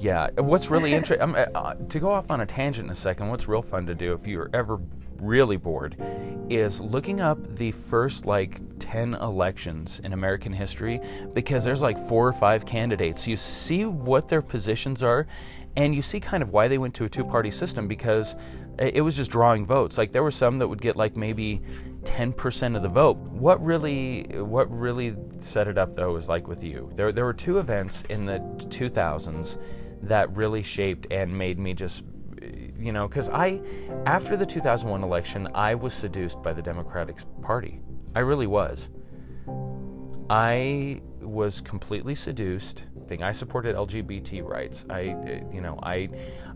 Yeah, 0.00 0.28
what's 0.38 0.70
really 0.70 0.92
interesting 0.92 1.34
uh, 1.34 1.74
to 1.74 2.00
go 2.00 2.10
off 2.10 2.30
on 2.30 2.40
a 2.40 2.46
tangent 2.46 2.86
in 2.86 2.92
a 2.92 2.96
second. 2.96 3.28
What's 3.28 3.46
real 3.46 3.62
fun 3.62 3.86
to 3.86 3.94
do 3.94 4.12
if 4.12 4.26
you're 4.26 4.50
ever 4.52 4.80
really 5.20 5.56
bored 5.56 5.96
is 6.50 6.80
looking 6.80 7.20
up 7.20 7.38
the 7.56 7.72
first 7.72 8.26
like 8.26 8.60
10 8.78 9.14
elections 9.14 10.00
in 10.04 10.12
American 10.12 10.52
history 10.52 11.00
because 11.34 11.64
there's 11.64 11.82
like 11.82 11.98
four 12.08 12.26
or 12.26 12.32
five 12.32 12.64
candidates. 12.64 13.26
You 13.26 13.36
see 13.36 13.84
what 13.84 14.28
their 14.28 14.42
positions 14.42 15.02
are 15.02 15.26
and 15.76 15.94
you 15.94 16.02
see 16.02 16.20
kind 16.20 16.42
of 16.42 16.50
why 16.50 16.68
they 16.68 16.78
went 16.78 16.94
to 16.94 17.04
a 17.04 17.08
two-party 17.08 17.50
system 17.50 17.86
because 17.86 18.34
it 18.78 19.02
was 19.02 19.14
just 19.14 19.30
drawing 19.30 19.66
votes. 19.66 19.98
Like 19.98 20.12
there 20.12 20.22
were 20.22 20.30
some 20.30 20.58
that 20.58 20.68
would 20.68 20.80
get 20.80 20.96
like 20.96 21.16
maybe 21.16 21.60
10% 22.04 22.76
of 22.76 22.82
the 22.82 22.88
vote. 22.88 23.16
What 23.16 23.62
really 23.64 24.22
what 24.38 24.70
really 24.70 25.16
set 25.40 25.68
it 25.68 25.76
up 25.76 25.96
though 25.96 26.12
was 26.12 26.28
like 26.28 26.48
with 26.48 26.62
you. 26.62 26.90
There 26.94 27.12
there 27.12 27.24
were 27.24 27.34
two 27.34 27.58
events 27.58 28.02
in 28.08 28.24
the 28.24 28.38
2000s 28.68 29.58
that 30.02 30.34
really 30.34 30.62
shaped 30.62 31.06
and 31.10 31.36
made 31.36 31.58
me 31.58 31.74
just 31.74 32.02
you 32.78 32.92
know 32.92 33.08
cuz 33.08 33.28
I 33.28 33.60
after 34.06 34.36
the 34.36 34.46
2001 34.46 35.02
election 35.02 35.48
I 35.54 35.74
was 35.74 35.92
seduced 35.94 36.42
by 36.42 36.52
the 36.52 36.62
Democratic 36.62 37.18
Party. 37.42 37.80
I 38.14 38.20
really 38.20 38.46
was. 38.46 38.88
I 40.30 41.00
was 41.22 41.60
completely 41.60 42.14
seduced. 42.14 42.84
Thing 43.08 43.22
I 43.22 43.32
supported 43.32 43.74
LGBT 43.74 44.44
rights. 44.44 44.84
I, 44.90 45.16
you 45.52 45.62
know, 45.62 45.78
I, 45.82 46.10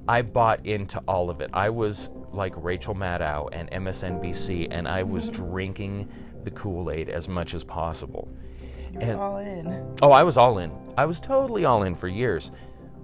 I 0.06 0.20
bought 0.20 0.66
into 0.66 0.98
all 1.08 1.30
of 1.30 1.40
it. 1.40 1.50
I 1.54 1.70
was 1.70 2.10
like 2.32 2.52
Rachel 2.56 2.94
Maddow 2.94 3.48
and 3.52 3.70
MSNBC, 3.70 4.68
and 4.70 4.86
I 4.86 5.02
was 5.02 5.30
drinking 5.30 6.10
the 6.44 6.50
Kool 6.50 6.90
Aid 6.90 7.08
as 7.08 7.28
much 7.28 7.54
as 7.54 7.64
possible. 7.64 8.28
You're 8.92 9.18
all 9.18 9.38
in. 9.38 9.96
Oh, 10.02 10.10
I 10.10 10.22
was 10.22 10.36
all 10.36 10.58
in. 10.58 10.70
I 10.98 11.06
was 11.06 11.20
totally 11.20 11.64
all 11.64 11.84
in 11.84 11.94
for 11.94 12.08
years. 12.08 12.50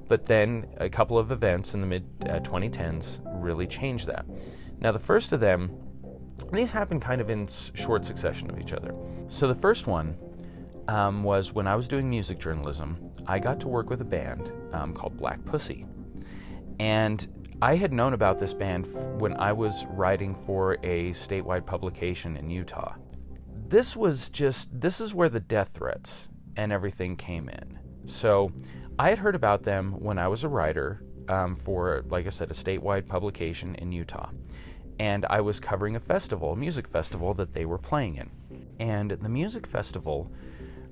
But 0.09 0.27
then 0.27 0.67
a 0.79 0.89
couple 0.89 1.19
of 1.19 1.31
events 1.31 1.75
in 1.75 1.81
the 1.81 1.87
mid 1.87 2.05
uh, 2.23 2.41
2010s 2.41 3.21
really 3.43 3.67
changed 3.67 4.07
that. 4.07 4.27
Now, 4.81 4.93
the 4.93 4.99
first 4.99 5.33
of 5.33 5.41
them, 5.41 5.71
these 6.53 6.71
happened 6.71 7.03
kind 7.03 7.21
of 7.21 7.31
in 7.31 7.49
short 7.75 8.05
succession 8.05 8.51
of 8.51 8.59
each 8.59 8.73
other. 8.73 8.95
So 9.29 9.47
the 9.47 9.55
first 9.55 9.87
one 9.87 10.17
um, 10.89 11.23
was 11.23 11.53
when 11.53 11.67
I 11.67 11.77
was 11.77 11.87
doing 11.87 12.09
music 12.09 12.39
journalism, 12.39 12.99
I 13.27 13.39
got 13.39 13.61
to 13.61 13.69
work 13.69 13.91
with 13.91 14.01
a 14.01 14.05
band 14.05 14.51
um, 14.73 14.95
called 14.95 15.17
Black 15.17 15.45
Pussy. 15.45 15.85
And 16.81 17.27
I 17.61 17.75
had 17.77 17.93
known 17.93 18.15
about 18.15 18.39
this 18.39 18.55
band 18.55 18.87
when 19.21 19.35
I 19.35 19.53
was 19.53 19.85
writing 19.91 20.37
for 20.47 20.75
a 20.85 21.13
statewide 21.15 21.67
publication 21.67 22.37
in 22.37 22.49
Utah. 22.49 22.95
This 23.69 23.97
was 23.97 24.31
just, 24.31 24.69
this 24.81 25.01
is 25.01 25.13
where 25.13 25.29
the 25.29 25.41
death 25.41 25.71
threats 25.75 26.29
and 26.57 26.73
everything 26.73 27.17
came 27.17 27.49
in. 27.49 27.79
So 28.07 28.53
I 28.99 29.11
had 29.11 29.19
heard 29.19 29.37
about 29.37 29.63
them 29.63 29.93
when 30.01 30.19
I 30.19 30.27
was 30.27 30.43
a 30.43 30.49
writer 30.49 31.03
um, 31.29 31.57
for, 31.65 32.03
like 32.09 32.27
I 32.27 32.31
said, 32.31 32.51
a 32.51 32.55
statewide 32.55 33.07
publication 33.07 33.77
in 33.77 33.93
Utah. 33.93 34.31
And 34.99 35.25
I 35.31 35.41
was 35.41 35.61
covering 35.61 35.95
a 35.95 36.01
festival, 36.01 36.53
a 36.53 36.57
music 36.57 36.89
festival 36.89 37.33
that 37.35 37.55
they 37.55 37.65
were 37.65 37.79
playing 37.79 38.17
in. 38.17 38.31
And 38.81 39.13
the 39.13 39.29
music 39.29 39.69
festival, 39.69 40.33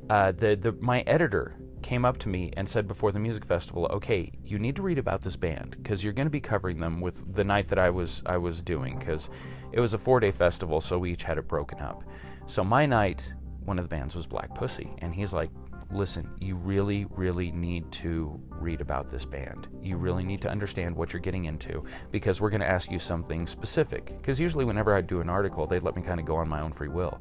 uh, 0.08 0.30
the, 0.32 0.54
the, 0.54 0.72
my 0.78 1.00
editor 1.00 1.56
came 1.82 2.04
up 2.04 2.18
to 2.18 2.28
me 2.28 2.52
and 2.56 2.68
said 2.68 2.86
before 2.86 3.10
the 3.10 3.18
music 3.18 3.44
festival, 3.44 3.86
"Okay, 3.86 4.30
you 4.44 4.58
need 4.58 4.76
to 4.76 4.82
read 4.82 4.98
about 4.98 5.22
this 5.22 5.36
band 5.36 5.76
because 5.82 6.04
you're 6.04 6.12
going 6.12 6.26
to 6.26 6.30
be 6.30 6.40
covering 6.40 6.78
them 6.78 7.00
with 7.00 7.34
the 7.34 7.44
night 7.44 7.68
that 7.68 7.78
I 7.78 7.90
was 7.90 8.22
I 8.26 8.36
was 8.36 8.62
doing 8.62 8.98
because 8.98 9.30
it 9.72 9.80
was 9.80 9.94
a 9.94 9.98
four-day 9.98 10.32
festival, 10.32 10.80
so 10.80 10.98
we 10.98 11.12
each 11.12 11.24
had 11.24 11.38
it 11.38 11.48
broken 11.48 11.80
up. 11.80 12.02
So 12.46 12.62
my 12.64 12.86
night, 12.86 13.32
one 13.64 13.78
of 13.78 13.84
the 13.84 13.88
bands 13.88 14.14
was 14.14 14.26
Black 14.26 14.54
Pussy, 14.54 14.88
and 14.98 15.14
he's 15.14 15.32
like, 15.32 15.50
listen, 15.90 16.28
you 16.40 16.56
really, 16.56 17.06
really 17.10 17.52
need 17.52 17.90
to 17.92 18.40
read 18.50 18.80
about 18.80 19.10
this 19.10 19.24
band. 19.24 19.68
You 19.82 19.96
really 19.96 20.24
need 20.24 20.42
to 20.42 20.50
understand 20.50 20.96
what 20.96 21.12
you're 21.12 21.20
getting 21.20 21.44
into 21.44 21.84
because 22.10 22.40
we're 22.40 22.50
going 22.50 22.60
to 22.60 22.68
ask 22.68 22.90
you 22.90 22.98
something 22.98 23.46
specific. 23.46 24.16
Because 24.18 24.40
usually, 24.40 24.64
whenever 24.64 24.94
I 24.94 25.00
do 25.00 25.20
an 25.20 25.28
article, 25.28 25.66
they'd 25.66 25.82
let 25.82 25.96
me 25.96 26.02
kind 26.02 26.20
of 26.20 26.26
go 26.26 26.36
on 26.36 26.48
my 26.48 26.60
own 26.60 26.72
free 26.72 26.88
will. 26.88 27.20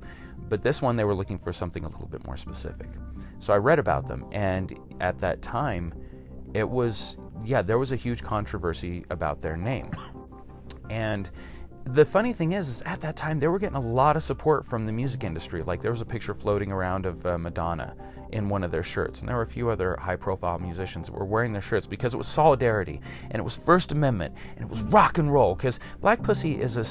But 0.49 0.63
this 0.63 0.81
one, 0.81 0.95
they 0.95 1.03
were 1.03 1.15
looking 1.15 1.39
for 1.39 1.53
something 1.53 1.83
a 1.83 1.89
little 1.89 2.07
bit 2.07 2.25
more 2.25 2.37
specific. 2.37 2.87
So 3.39 3.53
I 3.53 3.57
read 3.57 3.79
about 3.79 4.07
them, 4.07 4.25
and 4.31 4.77
at 5.01 5.19
that 5.21 5.41
time, 5.41 5.93
it 6.53 6.67
was, 6.67 7.17
yeah, 7.43 7.61
there 7.61 7.77
was 7.77 7.91
a 7.91 7.95
huge 7.95 8.23
controversy 8.23 9.05
about 9.09 9.41
their 9.41 9.57
name. 9.57 9.91
And 10.89 11.29
the 11.93 12.05
funny 12.05 12.33
thing 12.33 12.53
is, 12.53 12.67
is 12.67 12.81
at 12.85 13.01
that 13.01 13.15
time 13.15 13.39
they 13.39 13.47
were 13.47 13.59
getting 13.59 13.75
a 13.75 13.79
lot 13.79 14.15
of 14.15 14.23
support 14.23 14.65
from 14.65 14.85
the 14.85 14.91
music 14.91 15.23
industry. 15.23 15.61
Like 15.63 15.81
there 15.81 15.91
was 15.91 16.01
a 16.01 16.05
picture 16.05 16.33
floating 16.33 16.71
around 16.71 17.05
of 17.05 17.23
uh, 17.25 17.37
Madonna 17.37 17.95
in 18.35 18.49
one 18.49 18.63
of 18.63 18.71
their 18.71 18.83
shirts, 18.83 19.19
and 19.19 19.29
there 19.29 19.35
were 19.35 19.41
a 19.41 19.47
few 19.47 19.69
other 19.69 19.97
high-profile 19.99 20.59
musicians 20.59 21.07
that 21.07 21.13
were 21.13 21.25
wearing 21.25 21.53
their 21.53 21.61
shirts 21.61 21.87
because 21.87 22.13
it 22.13 22.17
was 22.17 22.27
solidarity 22.27 23.01
and 23.31 23.39
it 23.39 23.43
was 23.43 23.55
First 23.55 23.91
Amendment 23.91 24.35
and 24.55 24.65
it 24.65 24.69
was 24.69 24.81
rock 24.83 25.17
and 25.17 25.31
roll. 25.31 25.55
Because 25.55 25.79
Black 26.01 26.21
Pussy 26.21 26.61
is 26.61 26.77
a 26.77 26.81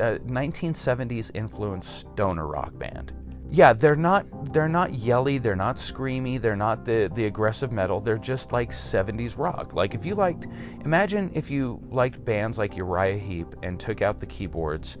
uh, 0.00 0.18
1970s 0.18 1.30
influenced 1.34 2.00
stoner 2.00 2.46
rock 2.46 2.78
band 2.78 3.12
yeah, 3.52 3.72
they're 3.72 3.96
not 3.96 4.52
they're 4.52 4.68
not 4.68 4.94
yelly, 4.94 5.38
they're 5.38 5.56
not 5.56 5.76
screamy, 5.76 6.40
they're 6.40 6.56
not 6.56 6.84
the 6.84 7.10
the 7.14 7.26
aggressive 7.26 7.72
metal. 7.72 8.00
They're 8.00 8.16
just 8.16 8.52
like 8.52 8.70
70s 8.70 9.36
rock. 9.36 9.74
Like 9.74 9.94
if 9.94 10.06
you 10.06 10.14
liked 10.14 10.46
imagine 10.84 11.30
if 11.34 11.50
you 11.50 11.80
liked 11.90 12.24
bands 12.24 12.58
like 12.58 12.76
Uriah 12.76 13.18
Heep 13.18 13.48
and 13.62 13.80
took 13.80 14.02
out 14.02 14.20
the 14.20 14.26
keyboards 14.26 14.98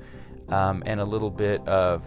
um, 0.48 0.82
and 0.84 0.98
a 0.98 1.04
little 1.04 1.30
bit 1.30 1.66
of 1.68 2.04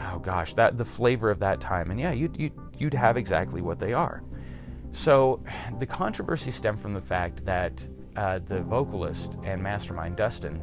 oh 0.00 0.18
gosh, 0.18 0.54
that 0.54 0.78
the 0.78 0.84
flavor 0.84 1.30
of 1.30 1.38
that 1.40 1.60
time. 1.60 1.90
And 1.90 1.98
yeah, 2.00 2.12
you'd 2.12 2.38
you'd 2.38 2.52
you'd 2.78 2.94
have 2.94 3.16
exactly 3.16 3.60
what 3.60 3.78
they 3.78 3.92
are. 3.92 4.22
So 4.92 5.42
the 5.78 5.86
controversy 5.86 6.50
stemmed 6.50 6.80
from 6.80 6.94
the 6.94 7.00
fact 7.00 7.44
that 7.44 7.72
uh, 8.16 8.40
the 8.46 8.60
vocalist 8.60 9.32
and 9.44 9.62
mastermind 9.62 10.16
Dustin 10.16 10.62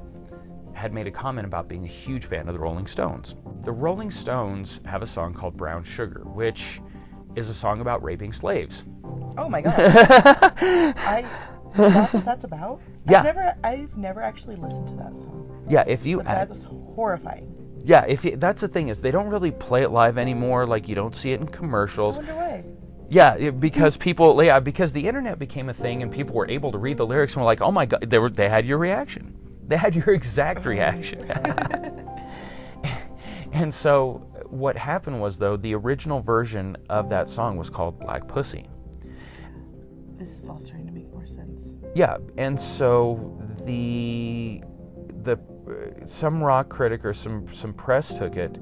had 0.74 0.92
made 0.92 1.06
a 1.06 1.12
comment 1.12 1.46
about 1.46 1.68
being 1.68 1.86
a 1.86 1.88
huge 1.88 2.26
fan 2.26 2.48
of 2.48 2.54
the 2.54 2.60
Rolling 2.60 2.88
Stones. 2.88 3.36
The 3.64 3.72
Rolling 3.72 4.10
Stones 4.10 4.80
have 4.86 5.04
a 5.04 5.08
song 5.08 5.34
called 5.34 5.56
Brown 5.56 5.84
Sugar, 5.84 6.24
which 6.26 6.82
is 7.36 7.50
a 7.50 7.54
song 7.54 7.80
about 7.82 8.04
raping 8.04 8.34
slaves. 8.34 8.84
Oh 9.38 9.48
my 9.50 9.62
god. 9.62 9.76
I 9.78 11.26
that's 11.76 12.14
what 12.14 12.26
that's 12.26 12.44
about? 12.44 12.82
Yeah. 13.10 13.20
I've 13.20 13.24
never 13.26 13.56
I've 13.64 13.98
never 13.98 14.22
actually 14.22 14.56
listened 14.56 14.88
to 14.90 14.96
that 14.96 15.18
song. 15.18 15.66
Yeah, 15.70 15.84
if 15.88 16.06
you 16.06 16.18
But 16.18 16.26
that 16.26 16.50
was 16.50 16.64
horrifying. 16.64 17.63
Yeah, 17.84 18.06
if 18.06 18.24
you, 18.24 18.38
that's 18.38 18.62
the 18.62 18.68
thing 18.68 18.88
is 18.88 19.02
they 19.02 19.12
don't 19.12 19.28
really 19.28 19.52
play 19.52 19.84
it 19.84 19.90
live 19.90 20.18
anymore. 20.18 20.66
Like 20.66 20.88
you 20.88 20.96
don't 20.96 21.16
see 21.16 21.32
it 21.34 21.42
in 21.42 21.48
commercials. 21.48 22.20
Yeah, 23.10 23.36
it- 23.36 23.60
because 23.60 23.98
people, 23.98 24.42
yeah, 24.44 24.60
because 24.60 24.92
the 24.94 25.06
internet 25.06 25.38
became 25.38 25.70
a 25.70 25.74
thing 25.74 26.02
and 26.02 26.12
people 26.12 26.34
were 26.34 26.50
able 26.50 26.72
to 26.72 26.78
read 26.78 26.98
the 26.98 27.06
lyrics 27.06 27.34
and 27.34 27.42
were 27.42 27.46
like, 27.46 27.62
"Oh 27.62 27.72
my 27.72 27.86
god!" 27.86 28.10
They 28.10 28.18
were, 28.18 28.30
they 28.30 28.50
had 28.50 28.66
your 28.66 28.78
reaction. 28.78 29.36
They 29.68 29.78
had 29.78 29.96
your 29.96 30.14
exact 30.14 30.66
oh, 30.66 30.70
reaction. 30.70 31.30
and 33.54 33.74
so, 33.74 34.26
what 34.48 34.78
happened 34.78 35.22
was 35.22 35.38
though, 35.38 35.58
the 35.58 35.76
original 35.76 36.22
version 36.22 36.78
of 36.90 37.10
that 37.10 37.30
song 37.30 37.58
was 37.58 37.70
called 37.70 38.00
Black 38.00 38.28
Pussy. 38.28 38.70
This 40.18 40.38
is 40.38 40.48
all 40.48 40.62
starting 40.62 40.88
to 40.88 40.94
make 40.94 41.12
more 41.12 41.28
sense. 41.28 41.74
Yeah, 41.94 42.18
and 42.38 42.60
so 42.60 43.38
the 43.66 44.64
the 45.24 45.38
Uh, 45.68 46.06
some 46.06 46.44
rock 46.44 46.70
critic 46.70 47.06
or 47.06 47.14
some 47.14 47.52
some 47.54 47.74
press 47.74 48.18
took 48.18 48.36
it 48.36 48.58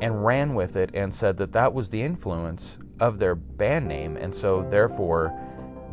and 0.00 0.24
ran 0.24 0.54
with 0.54 0.76
it 0.76 0.90
and 0.94 1.12
said 1.12 1.36
that 1.36 1.52
that 1.52 1.72
was 1.72 1.88
the 1.88 2.00
influence 2.00 2.78
of 3.00 3.18
their 3.18 3.34
band 3.34 3.86
name, 3.86 4.16
and 4.16 4.34
so 4.34 4.66
therefore 4.70 5.32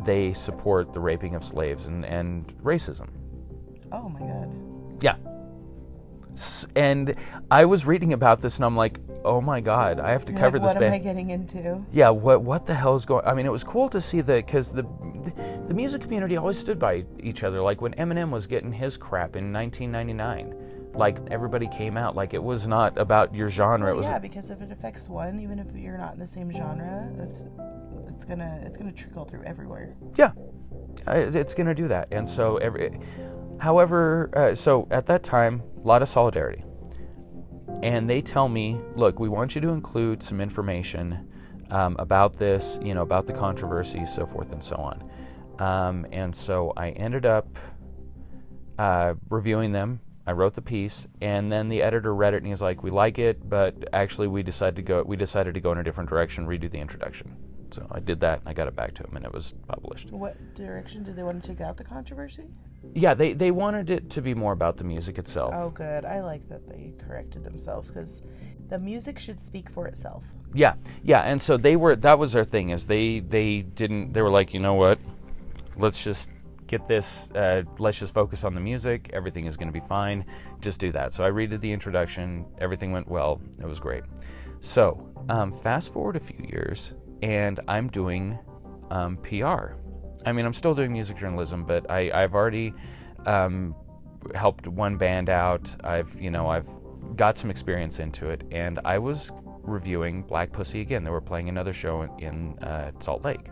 they 0.04 0.32
support 0.32 0.92
the 0.92 1.00
raping 1.00 1.34
of 1.34 1.44
slaves 1.44 1.86
and, 1.86 2.04
and 2.04 2.56
racism. 2.62 3.08
Oh 3.92 4.08
my 4.08 4.20
god. 4.20 5.02
Yeah. 5.02 5.16
And 6.74 7.14
I 7.50 7.64
was 7.64 7.86
reading 7.86 8.12
about 8.12 8.40
this 8.42 8.56
and 8.56 8.64
I'm 8.64 8.76
like, 8.76 9.00
oh 9.24 9.40
my 9.40 9.60
god, 9.60 9.98
I 10.00 10.10
have 10.10 10.24
to 10.26 10.32
You're 10.32 10.40
cover 10.40 10.58
like, 10.58 10.68
this 10.68 10.74
what 10.74 10.80
band. 10.80 10.94
am 10.94 11.00
I 11.00 11.04
getting 11.04 11.30
into? 11.30 11.84
yeah, 11.92 12.10
what 12.10 12.42
what 12.42 12.66
the 12.66 12.74
hell 12.74 12.94
is 12.94 13.04
going? 13.04 13.24
I 13.26 13.34
mean, 13.34 13.46
it 13.46 13.52
was 13.52 13.64
cool 13.64 13.88
to 13.90 14.00
see 14.00 14.20
the 14.20 14.34
because 14.34 14.70
the 14.72 14.84
the 15.68 15.74
music 15.74 16.02
community 16.02 16.36
always 16.36 16.58
stood 16.58 16.78
by 16.78 17.04
each 17.22 17.42
other. 17.42 17.60
Like 17.60 17.80
when 17.80 17.92
Eminem 17.94 18.30
was 18.30 18.46
getting 18.46 18.72
his 18.72 18.96
crap 18.96 19.34
in 19.36 19.52
1999, 19.52 20.54
like 20.94 21.18
everybody 21.30 21.68
came 21.68 21.96
out. 21.96 22.14
Like 22.14 22.34
it 22.34 22.42
was 22.42 22.66
not 22.66 22.96
about 22.98 23.34
your 23.34 23.48
genre. 23.48 23.90
it 23.90 23.96
was 23.96 24.06
yeah, 24.06 24.18
because 24.18 24.50
if 24.50 24.60
it 24.60 24.70
affects 24.70 25.08
one, 25.08 25.40
even 25.40 25.58
if 25.58 25.66
you're 25.74 25.98
not 25.98 26.14
in 26.14 26.20
the 26.20 26.26
same 26.26 26.52
genre, 26.52 27.08
it's, 27.30 27.46
it's 28.08 28.24
gonna 28.24 28.60
it's 28.64 28.76
gonna 28.76 28.92
trickle 28.92 29.24
through 29.24 29.44
everywhere. 29.44 29.94
yeah, 30.16 30.32
it's 31.08 31.54
gonna 31.54 31.74
do 31.74 31.88
that. 31.88 32.08
And 32.12 32.26
so 32.28 32.56
every, 32.58 32.98
however, 33.58 34.30
uh, 34.34 34.54
so 34.54 34.86
at 34.90 35.06
that 35.06 35.22
time, 35.22 35.62
a 35.76 35.86
lot 35.86 36.02
of 36.02 36.08
solidarity. 36.08 36.62
And 37.82 38.08
they 38.08 38.22
tell 38.22 38.48
me, 38.48 38.80
look, 38.94 39.18
we 39.18 39.28
want 39.28 39.54
you 39.54 39.60
to 39.60 39.68
include 39.68 40.22
some 40.22 40.40
information 40.40 41.28
um, 41.70 41.96
about 41.98 42.38
this, 42.38 42.78
you 42.82 42.94
know, 42.94 43.02
about 43.02 43.26
the 43.26 43.32
controversy, 43.32 44.06
so 44.06 44.26
forth 44.26 44.52
and 44.52 44.62
so 44.62 44.76
on. 44.76 45.10
Um, 45.58 46.06
and 46.12 46.34
so 46.34 46.72
I 46.76 46.90
ended 46.90 47.26
up 47.26 47.48
uh, 48.78 49.14
reviewing 49.30 49.72
them. 49.72 50.00
I 50.26 50.32
wrote 50.32 50.54
the 50.54 50.62
piece, 50.62 51.06
and 51.20 51.48
then 51.48 51.68
the 51.68 51.82
editor 51.82 52.12
read 52.14 52.34
it, 52.34 52.38
and 52.38 52.48
he's 52.48 52.60
like, 52.60 52.82
"We 52.82 52.90
like 52.90 53.20
it, 53.20 53.48
but 53.48 53.88
actually, 53.92 54.26
we 54.26 54.42
decided 54.42 54.74
to 54.76 54.82
go. 54.82 55.02
We 55.04 55.16
decided 55.16 55.54
to 55.54 55.60
go 55.60 55.70
in 55.70 55.78
a 55.78 55.84
different 55.84 56.10
direction, 56.10 56.46
redo 56.46 56.68
the 56.68 56.78
introduction." 56.78 57.36
So 57.70 57.86
I 57.92 58.00
did 58.00 58.20
that, 58.20 58.40
and 58.40 58.48
I 58.48 58.52
got 58.52 58.66
it 58.66 58.74
back 58.74 58.94
to 58.96 59.04
him, 59.04 59.16
and 59.16 59.24
it 59.24 59.32
was 59.32 59.54
published. 59.68 60.10
What 60.10 60.36
direction 60.56 61.04
did 61.04 61.14
they 61.14 61.22
want 61.22 61.42
to 61.42 61.48
take 61.48 61.60
out 61.60 61.76
the 61.76 61.84
controversy? 61.84 62.48
Yeah, 62.94 63.14
they 63.14 63.32
they 63.32 63.50
wanted 63.50 63.90
it 63.90 64.10
to 64.10 64.22
be 64.22 64.34
more 64.34 64.52
about 64.52 64.76
the 64.76 64.84
music 64.84 65.18
itself. 65.18 65.54
Oh, 65.54 65.70
good. 65.70 66.04
I 66.04 66.22
like 66.22 66.48
that 66.48 66.66
they 66.68 66.94
corrected 67.06 67.44
themselves 67.44 67.90
because 67.90 68.22
the 68.68 68.78
music 68.78 69.18
should 69.18 69.40
speak 69.40 69.68
for 69.70 69.86
itself. 69.86 70.24
Yeah, 70.54 70.74
yeah, 71.02 71.22
and 71.22 71.40
so 71.40 71.56
they 71.56 71.76
were. 71.76 71.96
That 71.96 72.18
was 72.18 72.32
their 72.32 72.44
thing 72.44 72.70
is 72.70 72.86
they 72.86 73.20
they 73.20 73.60
didn't. 73.62 74.12
They 74.12 74.22
were 74.22 74.30
like, 74.30 74.54
you 74.54 74.60
know 74.60 74.74
what? 74.74 74.98
Let's 75.76 76.02
just 76.02 76.28
get 76.66 76.88
this. 76.88 77.30
Uh, 77.32 77.62
let's 77.78 77.98
just 77.98 78.14
focus 78.14 78.44
on 78.44 78.54
the 78.54 78.60
music. 78.60 79.10
Everything 79.12 79.46
is 79.46 79.56
going 79.56 79.68
to 79.68 79.78
be 79.78 79.86
fine. 79.86 80.24
Just 80.60 80.80
do 80.80 80.92
that. 80.92 81.12
So 81.12 81.24
I 81.24 81.30
redid 81.30 81.60
the 81.60 81.72
introduction. 81.72 82.46
Everything 82.58 82.92
went 82.92 83.08
well. 83.08 83.40
It 83.60 83.66
was 83.66 83.80
great. 83.80 84.04
So 84.60 85.12
um, 85.28 85.52
fast 85.60 85.92
forward 85.92 86.16
a 86.16 86.20
few 86.20 86.44
years, 86.48 86.92
and 87.22 87.60
I'm 87.68 87.88
doing 87.88 88.38
um, 88.90 89.16
PR. 89.18 89.74
I 90.26 90.32
mean, 90.32 90.44
I'm 90.44 90.52
still 90.54 90.74
doing 90.74 90.92
music 90.92 91.16
journalism, 91.16 91.64
but 91.64 91.88
I, 91.88 92.10
I've 92.10 92.34
already 92.34 92.74
um, 93.26 93.76
helped 94.34 94.66
one 94.66 94.96
band 94.96 95.30
out. 95.30 95.74
I've 95.84 96.20
you 96.20 96.30
know 96.30 96.48
I've 96.48 96.68
got 97.14 97.38
some 97.38 97.48
experience 97.48 98.00
into 98.00 98.28
it, 98.28 98.42
and 98.50 98.80
I 98.84 98.98
was 98.98 99.30
reviewing 99.62 100.22
Black 100.22 100.52
Pussy 100.52 100.80
again. 100.80 101.04
They 101.04 101.10
were 101.10 101.20
playing 101.20 101.48
another 101.48 101.72
show 101.72 102.02
in, 102.18 102.58
uh, 102.58 102.90
Salt 102.98 103.24
Lake, 103.24 103.46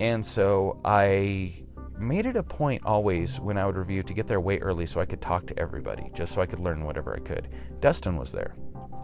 and 0.00 0.26
so 0.26 0.80
I 0.84 1.62
made 1.96 2.26
it 2.26 2.34
a 2.34 2.42
point 2.42 2.84
always 2.84 3.38
when 3.38 3.56
I 3.56 3.64
would 3.64 3.76
review 3.76 4.02
to 4.02 4.12
get 4.12 4.26
there 4.26 4.40
way 4.40 4.58
early 4.58 4.86
so 4.86 5.00
I 5.00 5.06
could 5.06 5.20
talk 5.20 5.46
to 5.46 5.58
everybody, 5.58 6.10
just 6.12 6.34
so 6.34 6.42
I 6.42 6.46
could 6.46 6.58
learn 6.58 6.84
whatever 6.84 7.14
I 7.14 7.20
could. 7.20 7.48
Dustin 7.78 8.16
was 8.16 8.32
there, 8.32 8.56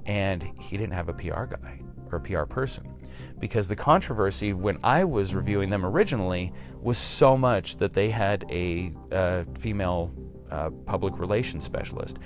and 0.06 0.42
he 0.58 0.76
didn't 0.76 0.94
have 0.94 1.08
a 1.08 1.14
PR 1.14 1.44
guy 1.44 1.82
or 2.10 2.18
a 2.18 2.20
PR 2.20 2.42
person 2.42 2.92
because 3.40 3.66
the 3.68 3.76
controversy 3.76 4.52
when 4.52 4.78
I 4.84 5.04
was 5.04 5.34
reviewing 5.34 5.70
them 5.70 5.84
originally 5.84 6.52
was 6.80 6.98
so 6.98 7.36
much 7.36 7.76
that 7.76 7.92
they 7.92 8.10
had 8.10 8.44
a 8.50 8.92
uh, 9.10 9.44
female 9.58 10.12
uh, 10.50 10.70
public 10.86 11.18
relations 11.18 11.64
specialist, 11.64 12.18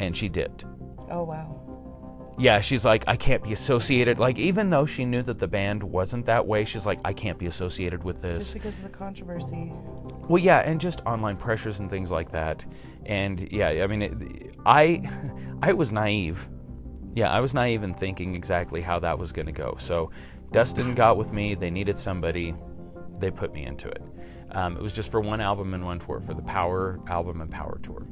and 0.00 0.16
she 0.16 0.28
dipped. 0.28 0.64
Oh 1.10 1.24
wow. 1.24 1.58
Yeah, 2.38 2.60
she's 2.60 2.84
like, 2.84 3.04
I 3.06 3.16
can't 3.16 3.42
be 3.42 3.52
associated. 3.52 4.18
Like, 4.18 4.38
even 4.38 4.70
though 4.70 4.86
she 4.86 5.04
knew 5.04 5.22
that 5.22 5.38
the 5.38 5.46
band 5.46 5.82
wasn't 5.82 6.24
that 6.26 6.46
way, 6.46 6.64
she's 6.64 6.86
like, 6.86 6.98
I 7.04 7.12
can't 7.12 7.38
be 7.38 7.46
associated 7.46 8.02
with 8.04 8.22
this. 8.22 8.44
Just 8.44 8.54
because 8.54 8.76
of 8.78 8.84
the 8.84 8.88
controversy. 8.88 9.70
Well, 10.28 10.42
yeah, 10.42 10.60
and 10.60 10.80
just 10.80 11.00
online 11.00 11.36
pressures 11.36 11.78
and 11.80 11.90
things 11.90 12.10
like 12.10 12.32
that. 12.32 12.64
And 13.04 13.48
yeah, 13.52 13.68
I 13.68 13.86
mean, 13.86 14.02
it, 14.02 14.54
I, 14.64 15.02
I 15.62 15.74
was 15.74 15.92
naive. 15.92 16.48
Yeah, 17.14 17.30
I 17.30 17.40
was 17.40 17.52
naive 17.52 17.82
in 17.82 17.92
thinking 17.94 18.34
exactly 18.34 18.80
how 18.80 18.98
that 19.00 19.18
was 19.18 19.32
going 19.32 19.46
to 19.46 19.52
go. 19.52 19.76
So, 19.78 20.10
Dustin 20.52 20.94
got 20.94 21.16
with 21.16 21.32
me. 21.32 21.54
They 21.54 21.70
needed 21.70 21.98
somebody. 21.98 22.54
They 23.18 23.30
put 23.30 23.54
me 23.54 23.64
into 23.64 23.88
it. 23.88 24.02
Um, 24.50 24.76
it 24.76 24.82
was 24.82 24.92
just 24.92 25.10
for 25.10 25.20
one 25.20 25.40
album 25.40 25.72
and 25.72 25.84
one 25.84 25.98
tour, 25.98 26.22
for 26.26 26.34
the 26.34 26.42
Power 26.42 27.00
album 27.08 27.40
and 27.40 27.50
Power 27.50 27.80
tour. 27.82 28.06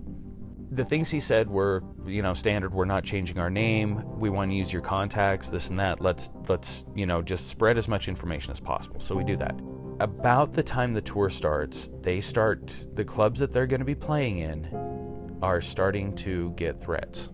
The 0.73 0.85
things 0.85 1.11
he 1.11 1.21
said 1.21 1.51
were, 1.51 1.83
you 2.07 2.23
know, 2.23 2.33
standard. 2.33 2.73
We're 2.73 2.87
not 2.87 3.05
changing 3.05 3.39
our 3.39 3.51
name. 3.51 4.03
We 4.19 4.31
want 4.31 4.53
to 4.53 4.55
use 4.55 4.73
your 4.73 4.83
contacts, 4.83 5.51
this 5.51 5.69
and 5.69 5.79
that. 5.81 6.01
Let's 6.01 6.31
let's 6.49 6.85
you 6.95 7.07
know 7.07 7.21
just 7.21 7.49
spread 7.49 7.77
as 7.77 7.89
much 7.89 8.09
information 8.09 8.53
as 8.53 8.61
possible. 8.61 9.01
So 9.01 9.15
we 9.15 9.25
do 9.25 9.37
that. 9.37 9.61
About 9.99 10.55
the 10.55 10.63
time 10.63 10.95
the 10.95 11.03
tour 11.03 11.29
starts, 11.29 11.91
they 12.01 12.23
start 12.23 12.73
the 12.95 13.05
clubs 13.05 13.41
that 13.41 13.53
they're 13.53 13.67
going 13.67 13.81
to 13.81 13.85
be 13.85 13.95
playing 13.95 14.39
in 14.39 15.39
are 15.43 15.61
starting 15.61 16.15
to 16.17 16.55
get 16.57 16.81
threats 16.81 17.29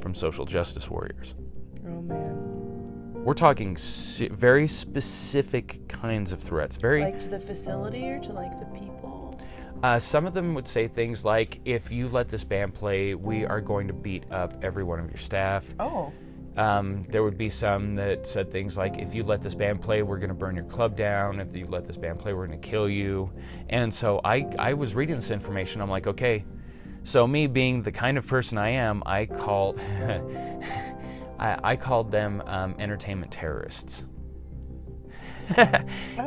from 0.00 0.14
social 0.14 0.44
justice 0.44 0.90
warriors. 0.90 1.34
Oh 1.86 2.02
man. 2.02 2.57
We're 3.28 3.34
talking 3.34 3.76
si- 3.76 4.28
very 4.28 4.66
specific 4.66 5.86
kinds 5.86 6.32
of 6.32 6.40
threats. 6.40 6.78
Very 6.78 7.02
Like 7.02 7.20
to 7.20 7.28
the 7.28 7.38
facility 7.38 8.08
or 8.08 8.18
to 8.20 8.32
like 8.32 8.58
the 8.58 8.64
people? 8.80 9.38
Uh, 9.82 9.98
some 9.98 10.24
of 10.24 10.32
them 10.32 10.54
would 10.54 10.66
say 10.66 10.88
things 10.88 11.26
like, 11.26 11.60
"If 11.66 11.90
you 11.90 12.08
let 12.08 12.30
this 12.30 12.42
band 12.42 12.72
play, 12.72 13.14
we 13.14 13.44
are 13.44 13.60
going 13.60 13.86
to 13.86 13.92
beat 13.92 14.24
up 14.32 14.54
every 14.64 14.82
one 14.82 14.98
of 14.98 15.10
your 15.10 15.18
staff." 15.18 15.66
Oh. 15.78 16.10
Um, 16.56 17.04
there 17.10 17.22
would 17.22 17.36
be 17.36 17.50
some 17.50 17.94
that 17.96 18.26
said 18.26 18.50
things 18.50 18.78
like, 18.78 18.96
"If 18.96 19.14
you 19.14 19.24
let 19.24 19.42
this 19.42 19.54
band 19.54 19.82
play, 19.82 20.02
we're 20.02 20.16
going 20.16 20.30
to 20.30 20.34
burn 20.34 20.56
your 20.56 20.64
club 20.64 20.96
down. 20.96 21.38
If 21.38 21.54
you 21.54 21.66
let 21.66 21.86
this 21.86 21.98
band 21.98 22.20
play, 22.20 22.32
we're 22.32 22.46
going 22.46 22.58
to 22.58 22.66
kill 22.66 22.88
you." 22.88 23.30
And 23.68 23.92
so 23.92 24.22
I, 24.24 24.46
I 24.58 24.72
was 24.72 24.94
reading 24.94 25.16
this 25.16 25.30
information. 25.30 25.82
I'm 25.82 25.90
like, 25.90 26.06
okay. 26.06 26.46
So 27.04 27.26
me 27.26 27.46
being 27.46 27.82
the 27.82 27.92
kind 27.92 28.16
of 28.16 28.26
person 28.26 28.56
I 28.56 28.70
am, 28.70 29.02
I 29.06 29.26
call, 29.26 29.74
I, 31.38 31.72
I 31.72 31.76
called 31.76 32.10
them 32.10 32.42
um, 32.46 32.74
entertainment 32.78 33.32
terrorists. 33.32 34.04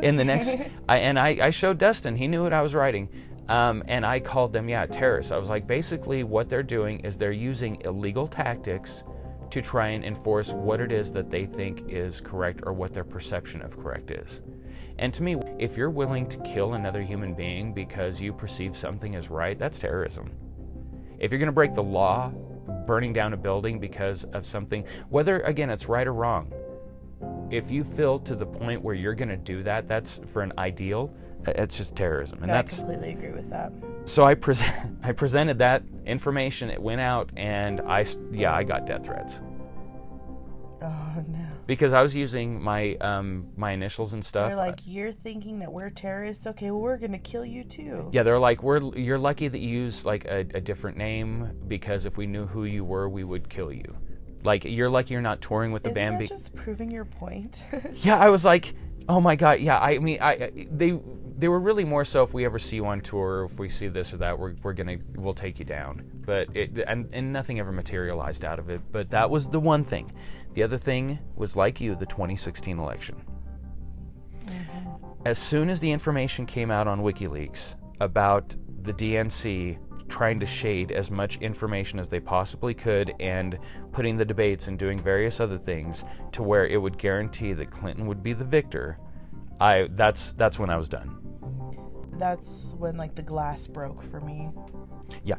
In 0.01 0.15
the 0.15 0.23
next, 0.23 0.57
I, 0.89 0.97
and 0.97 1.19
I, 1.19 1.37
I 1.41 1.49
showed 1.51 1.77
Dustin. 1.77 2.15
He 2.15 2.27
knew 2.27 2.43
what 2.43 2.53
I 2.53 2.61
was 2.61 2.73
writing. 2.73 3.09
Um, 3.49 3.83
and 3.87 4.05
I 4.05 4.19
called 4.19 4.53
them, 4.53 4.69
yeah, 4.69 4.85
terrorists. 4.85 5.31
I 5.31 5.37
was 5.37 5.49
like, 5.49 5.67
basically, 5.67 6.23
what 6.23 6.49
they're 6.49 6.63
doing 6.63 7.01
is 7.01 7.17
they're 7.17 7.31
using 7.31 7.81
illegal 7.81 8.27
tactics 8.27 9.03
to 9.51 9.61
try 9.61 9.89
and 9.89 10.05
enforce 10.05 10.49
what 10.49 10.79
it 10.79 10.91
is 10.91 11.11
that 11.11 11.29
they 11.29 11.45
think 11.45 11.83
is 11.89 12.21
correct 12.21 12.61
or 12.63 12.71
what 12.71 12.93
their 12.93 13.03
perception 13.03 13.61
of 13.61 13.77
correct 13.77 14.09
is. 14.09 14.39
And 14.97 15.13
to 15.13 15.23
me, 15.23 15.35
if 15.59 15.75
you're 15.75 15.89
willing 15.89 16.29
to 16.29 16.37
kill 16.39 16.73
another 16.73 17.01
human 17.01 17.33
being 17.33 17.73
because 17.73 18.21
you 18.21 18.31
perceive 18.31 18.77
something 18.77 19.15
as 19.15 19.29
right, 19.29 19.59
that's 19.59 19.79
terrorism. 19.79 20.31
If 21.19 21.31
you're 21.31 21.39
going 21.39 21.47
to 21.47 21.53
break 21.53 21.75
the 21.75 21.83
law, 21.83 22.31
burning 22.85 23.13
down 23.13 23.33
a 23.33 23.37
building 23.37 23.79
because 23.79 24.23
of 24.33 24.45
something, 24.45 24.83
whether 25.09 25.41
again 25.41 25.69
it's 25.69 25.87
right 25.87 26.07
or 26.07 26.13
wrong, 26.13 26.51
if 27.51 27.69
you 27.69 27.83
feel 27.83 28.19
to 28.19 28.35
the 28.35 28.45
point 28.45 28.81
where 28.81 28.95
you're 28.95 29.15
going 29.15 29.29
to 29.29 29.37
do 29.37 29.61
that, 29.63 29.87
that's 29.87 30.19
for 30.33 30.41
an 30.41 30.53
ideal. 30.57 31.13
uh, 31.47 31.51
It's 31.55 31.77
just 31.77 31.95
terrorism, 31.95 32.41
and 32.43 32.51
that's. 32.51 32.73
I 32.73 32.77
completely 32.77 33.11
agree 33.11 33.31
with 33.31 33.49
that. 33.49 33.71
so 34.05 34.23
I 34.23 34.33
present 34.35 34.97
I 35.03 35.11
presented 35.11 35.59
that 35.59 35.83
information. 36.05 36.69
It 36.69 36.81
went 36.81 37.01
out, 37.01 37.29
and 37.37 37.81
I, 37.81 38.05
yeah 38.31 38.53
I 38.53 38.63
got 38.63 38.85
death 38.87 39.05
threats 39.05 39.35
Oh 40.81 41.23
no. 41.27 41.47
Because 41.71 41.93
I 41.93 42.01
was 42.01 42.13
using 42.13 42.61
my 42.61 42.95
um 42.95 43.47
my 43.55 43.71
initials 43.71 44.11
and 44.11 44.25
stuff. 44.25 44.49
They're 44.49 44.57
like, 44.57 44.81
you're 44.83 45.13
thinking 45.13 45.59
that 45.59 45.71
we're 45.71 45.89
terrorists? 45.89 46.45
Okay, 46.45 46.69
well, 46.69 46.81
we're 46.81 46.97
gonna 46.97 47.17
kill 47.17 47.45
you 47.45 47.63
too. 47.63 48.09
yeah, 48.11 48.23
they're 48.23 48.39
like 48.39 48.61
we're 48.61 48.81
you're 48.97 49.17
lucky 49.17 49.47
that 49.47 49.59
you 49.59 49.69
use 49.69 50.03
like 50.03 50.25
a, 50.25 50.39
a 50.53 50.59
different 50.59 50.97
name 50.97 51.49
because 51.69 52.05
if 52.05 52.17
we 52.17 52.27
knew 52.27 52.45
who 52.45 52.65
you 52.65 52.83
were, 52.83 53.07
we 53.07 53.23
would 53.23 53.49
kill 53.49 53.71
you. 53.71 53.95
Like 54.43 54.65
you're 54.65 54.89
lucky 54.89 55.13
you're 55.13 55.21
not 55.21 55.39
touring 55.39 55.71
with 55.71 55.83
the 55.83 55.91
Isn't 55.91 56.01
band. 56.03 56.15
that 56.15 56.19
be- 56.19 56.27
just 56.27 56.53
proving 56.55 56.91
your 56.91 57.05
point? 57.05 57.63
Yeah, 58.03 58.17
I 58.19 58.27
was 58.27 58.43
like, 58.43 58.73
oh 59.07 59.21
my 59.21 59.37
god, 59.37 59.61
yeah. 59.61 59.79
I 59.79 59.97
mean, 59.99 60.19
I 60.21 60.31
I- 60.33 60.67
they 60.69 60.99
they 61.37 61.47
were 61.47 61.59
really 61.61 61.85
more 61.85 62.03
so 62.03 62.21
if 62.23 62.33
we 62.33 62.43
ever 62.43 62.59
see 62.59 62.75
you 62.75 62.85
on 62.85 62.99
tour, 62.99 63.47
if 63.49 63.57
we 63.57 63.69
see 63.69 63.87
this 63.87 64.11
or 64.11 64.17
that, 64.17 64.37
we're 64.37 64.55
we're 64.61 64.73
gonna 64.73 64.97
we'll 65.15 65.33
take 65.45 65.57
you 65.57 65.63
down. 65.65 66.03
But 66.25 66.53
it 66.53 66.77
and 66.85 67.07
and 67.13 67.31
nothing 67.31 67.59
ever 67.61 67.71
materialized 67.71 68.43
out 68.43 68.59
of 68.59 68.69
it. 68.69 68.81
But 68.91 69.09
that 69.11 69.29
was 69.29 69.47
the 69.47 69.59
one 69.59 69.85
thing. 69.85 70.11
The 70.53 70.63
other 70.63 70.77
thing 70.77 71.19
was 71.35 71.55
like 71.55 71.79
you, 71.79 71.95
the 71.95 72.05
2016 72.05 72.77
election. 72.77 73.23
Mm-hmm. 74.45 74.89
As 75.25 75.37
soon 75.37 75.69
as 75.69 75.79
the 75.79 75.91
information 75.91 76.45
came 76.45 76.71
out 76.71 76.87
on 76.87 77.01
WikiLeaks 77.01 77.75
about 77.99 78.55
the 78.83 78.93
DNC 78.93 79.77
trying 80.09 80.39
to 80.39 80.45
shade 80.45 80.91
as 80.91 81.09
much 81.09 81.37
information 81.37 81.97
as 81.97 82.09
they 82.09 82.19
possibly 82.19 82.73
could 82.73 83.13
and 83.19 83.57
putting 83.93 84.17
the 84.17 84.25
debates 84.25 84.67
and 84.67 84.77
doing 84.77 84.99
various 84.99 85.39
other 85.39 85.57
things 85.57 86.03
to 86.33 86.43
where 86.43 86.67
it 86.67 86.77
would 86.77 86.97
guarantee 86.97 87.53
that 87.53 87.71
Clinton 87.71 88.05
would 88.07 88.21
be 88.21 88.33
the 88.33 88.43
victor, 88.43 88.99
I 89.59 89.87
that's 89.91 90.33
that's 90.33 90.59
when 90.59 90.69
I 90.69 90.75
was 90.75 90.89
done. 90.89 91.17
That's 92.13 92.65
when 92.77 92.97
like 92.97 93.15
the 93.15 93.23
glass 93.23 93.67
broke 93.67 94.03
for 94.11 94.19
me. 94.19 94.49
Yeah. 95.23 95.37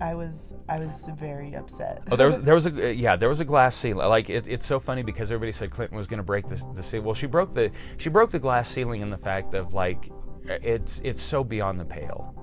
I 0.00 0.14
was 0.14 0.54
I 0.68 0.78
was 0.78 1.08
very 1.18 1.54
upset. 1.54 2.02
Oh, 2.10 2.16
there 2.16 2.26
was 2.26 2.40
there 2.40 2.54
was 2.54 2.66
a 2.66 2.94
yeah 2.94 3.16
there 3.16 3.28
was 3.28 3.40
a 3.40 3.44
glass 3.44 3.76
ceiling. 3.76 4.06
Like 4.08 4.28
it, 4.28 4.46
it's 4.46 4.66
so 4.66 4.78
funny 4.78 5.02
because 5.02 5.30
everybody 5.30 5.52
said 5.52 5.70
Clinton 5.70 5.96
was 5.96 6.06
going 6.06 6.18
to 6.18 6.24
break 6.24 6.48
the 6.48 6.62
the 6.74 6.82
ceiling. 6.82 7.06
Well, 7.06 7.14
she 7.14 7.26
broke 7.26 7.54
the 7.54 7.70
she 7.96 8.10
broke 8.10 8.30
the 8.30 8.38
glass 8.38 8.70
ceiling 8.70 9.00
in 9.00 9.10
the 9.10 9.18
fact 9.18 9.54
of 9.54 9.72
like 9.72 10.10
it's 10.44 11.00
it's 11.02 11.22
so 11.22 11.42
beyond 11.42 11.80
the 11.80 11.84
pale. 11.84 12.34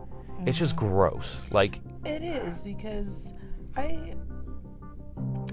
It's 0.45 0.57
just 0.57 0.75
mm-hmm. 0.75 0.87
gross. 0.87 1.41
Like 1.51 1.79
It 2.05 2.23
is 2.23 2.61
because 2.61 3.33
I 3.75 4.15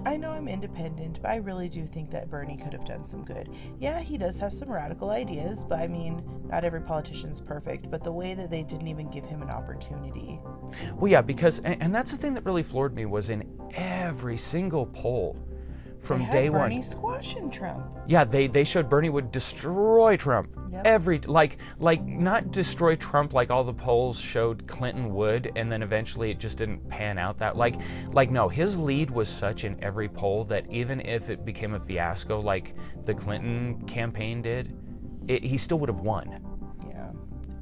I 0.07 0.17
know 0.17 0.31
I'm 0.31 0.49
independent, 0.49 1.21
but 1.21 1.31
I 1.31 1.37
really 1.37 1.69
do 1.69 1.87
think 1.87 2.11
that 2.11 2.31
Bernie 2.31 2.57
could 2.57 2.73
have 2.73 2.87
done 2.87 3.05
some 3.05 3.25
good. 3.25 3.51
Yeah, 3.79 4.01
he 4.01 4.17
does 4.17 4.41
have 4.41 4.53
some 4.53 4.71
radical 4.71 5.11
ideas, 5.11 5.65
but 5.69 5.79
I 5.79 5.89
mean, 5.89 6.23
not 6.49 6.65
every 6.65 6.81
politician's 6.81 7.41
perfect, 7.41 7.91
but 7.91 8.03
the 8.03 8.13
way 8.13 8.35
that 8.35 8.51
they 8.51 8.63
didn't 8.63 8.89
even 8.89 9.11
give 9.11 9.25
him 9.25 9.43
an 9.43 9.51
opportunity. 9.51 10.41
Well, 10.97 11.11
yeah, 11.11 11.21
because 11.21 11.59
and, 11.61 11.83
and 11.83 11.95
that's 11.95 12.11
the 12.11 12.17
thing 12.17 12.35
that 12.35 12.47
really 12.47 12.63
floored 12.63 12.95
me 12.95 13.05
was 13.05 13.29
in 13.29 13.45
every 13.75 14.39
single 14.39 14.87
poll 14.87 15.37
from 16.03 16.29
day 16.31 16.49
Bernie 16.49 16.77
one. 16.77 16.83
squashing 16.83 17.51
Trump. 17.51 17.85
Yeah, 18.07 18.25
they 18.25 18.47
they 18.47 18.65
showed 18.65 18.89
Bernie 18.89 19.11
would 19.11 19.31
destroy 19.31 20.17
Trump. 20.17 20.49
Yep. 20.73 20.83
Every 20.87 21.19
like 21.21 21.59
like 21.79 22.05
not 22.05 22.51
destroy 22.53 22.97
Trump 22.97 23.33
like 23.33 23.51
all 23.51 23.65
the 23.65 23.73
polls 23.75 24.19
showed 24.19 24.67
Clinton 24.67 25.15
would, 25.15 25.53
and 25.57 25.71
then 25.71 25.83
eventually 25.83 26.31
it 26.31 26.39
just 26.39 26.57
didn't 26.59 26.89
pan 26.89 27.19
out 27.19 27.39
that 27.39 27.57
like 27.57 27.77
like 28.13 28.31
no, 28.31 28.49
his 28.49 28.77
lead 28.77 29.11
was 29.11 29.29
such 29.29 29.65
in 29.65 29.83
every 29.83 30.09
poll 30.09 30.45
that 30.45 30.65
even 30.71 31.01
if 31.01 31.29
it 31.29 31.45
became 31.45 31.75
a 31.75 31.81
fiasco 31.81 32.41
like 32.41 32.75
the 33.05 33.15
Clinton 33.15 33.83
campaign 33.87 34.43
did, 34.43 34.77
it, 35.29 35.43
he 35.45 35.59
still 35.59 35.79
would 35.81 35.89
have 35.89 36.01
won 36.01 36.41
Yeah. 36.89 37.11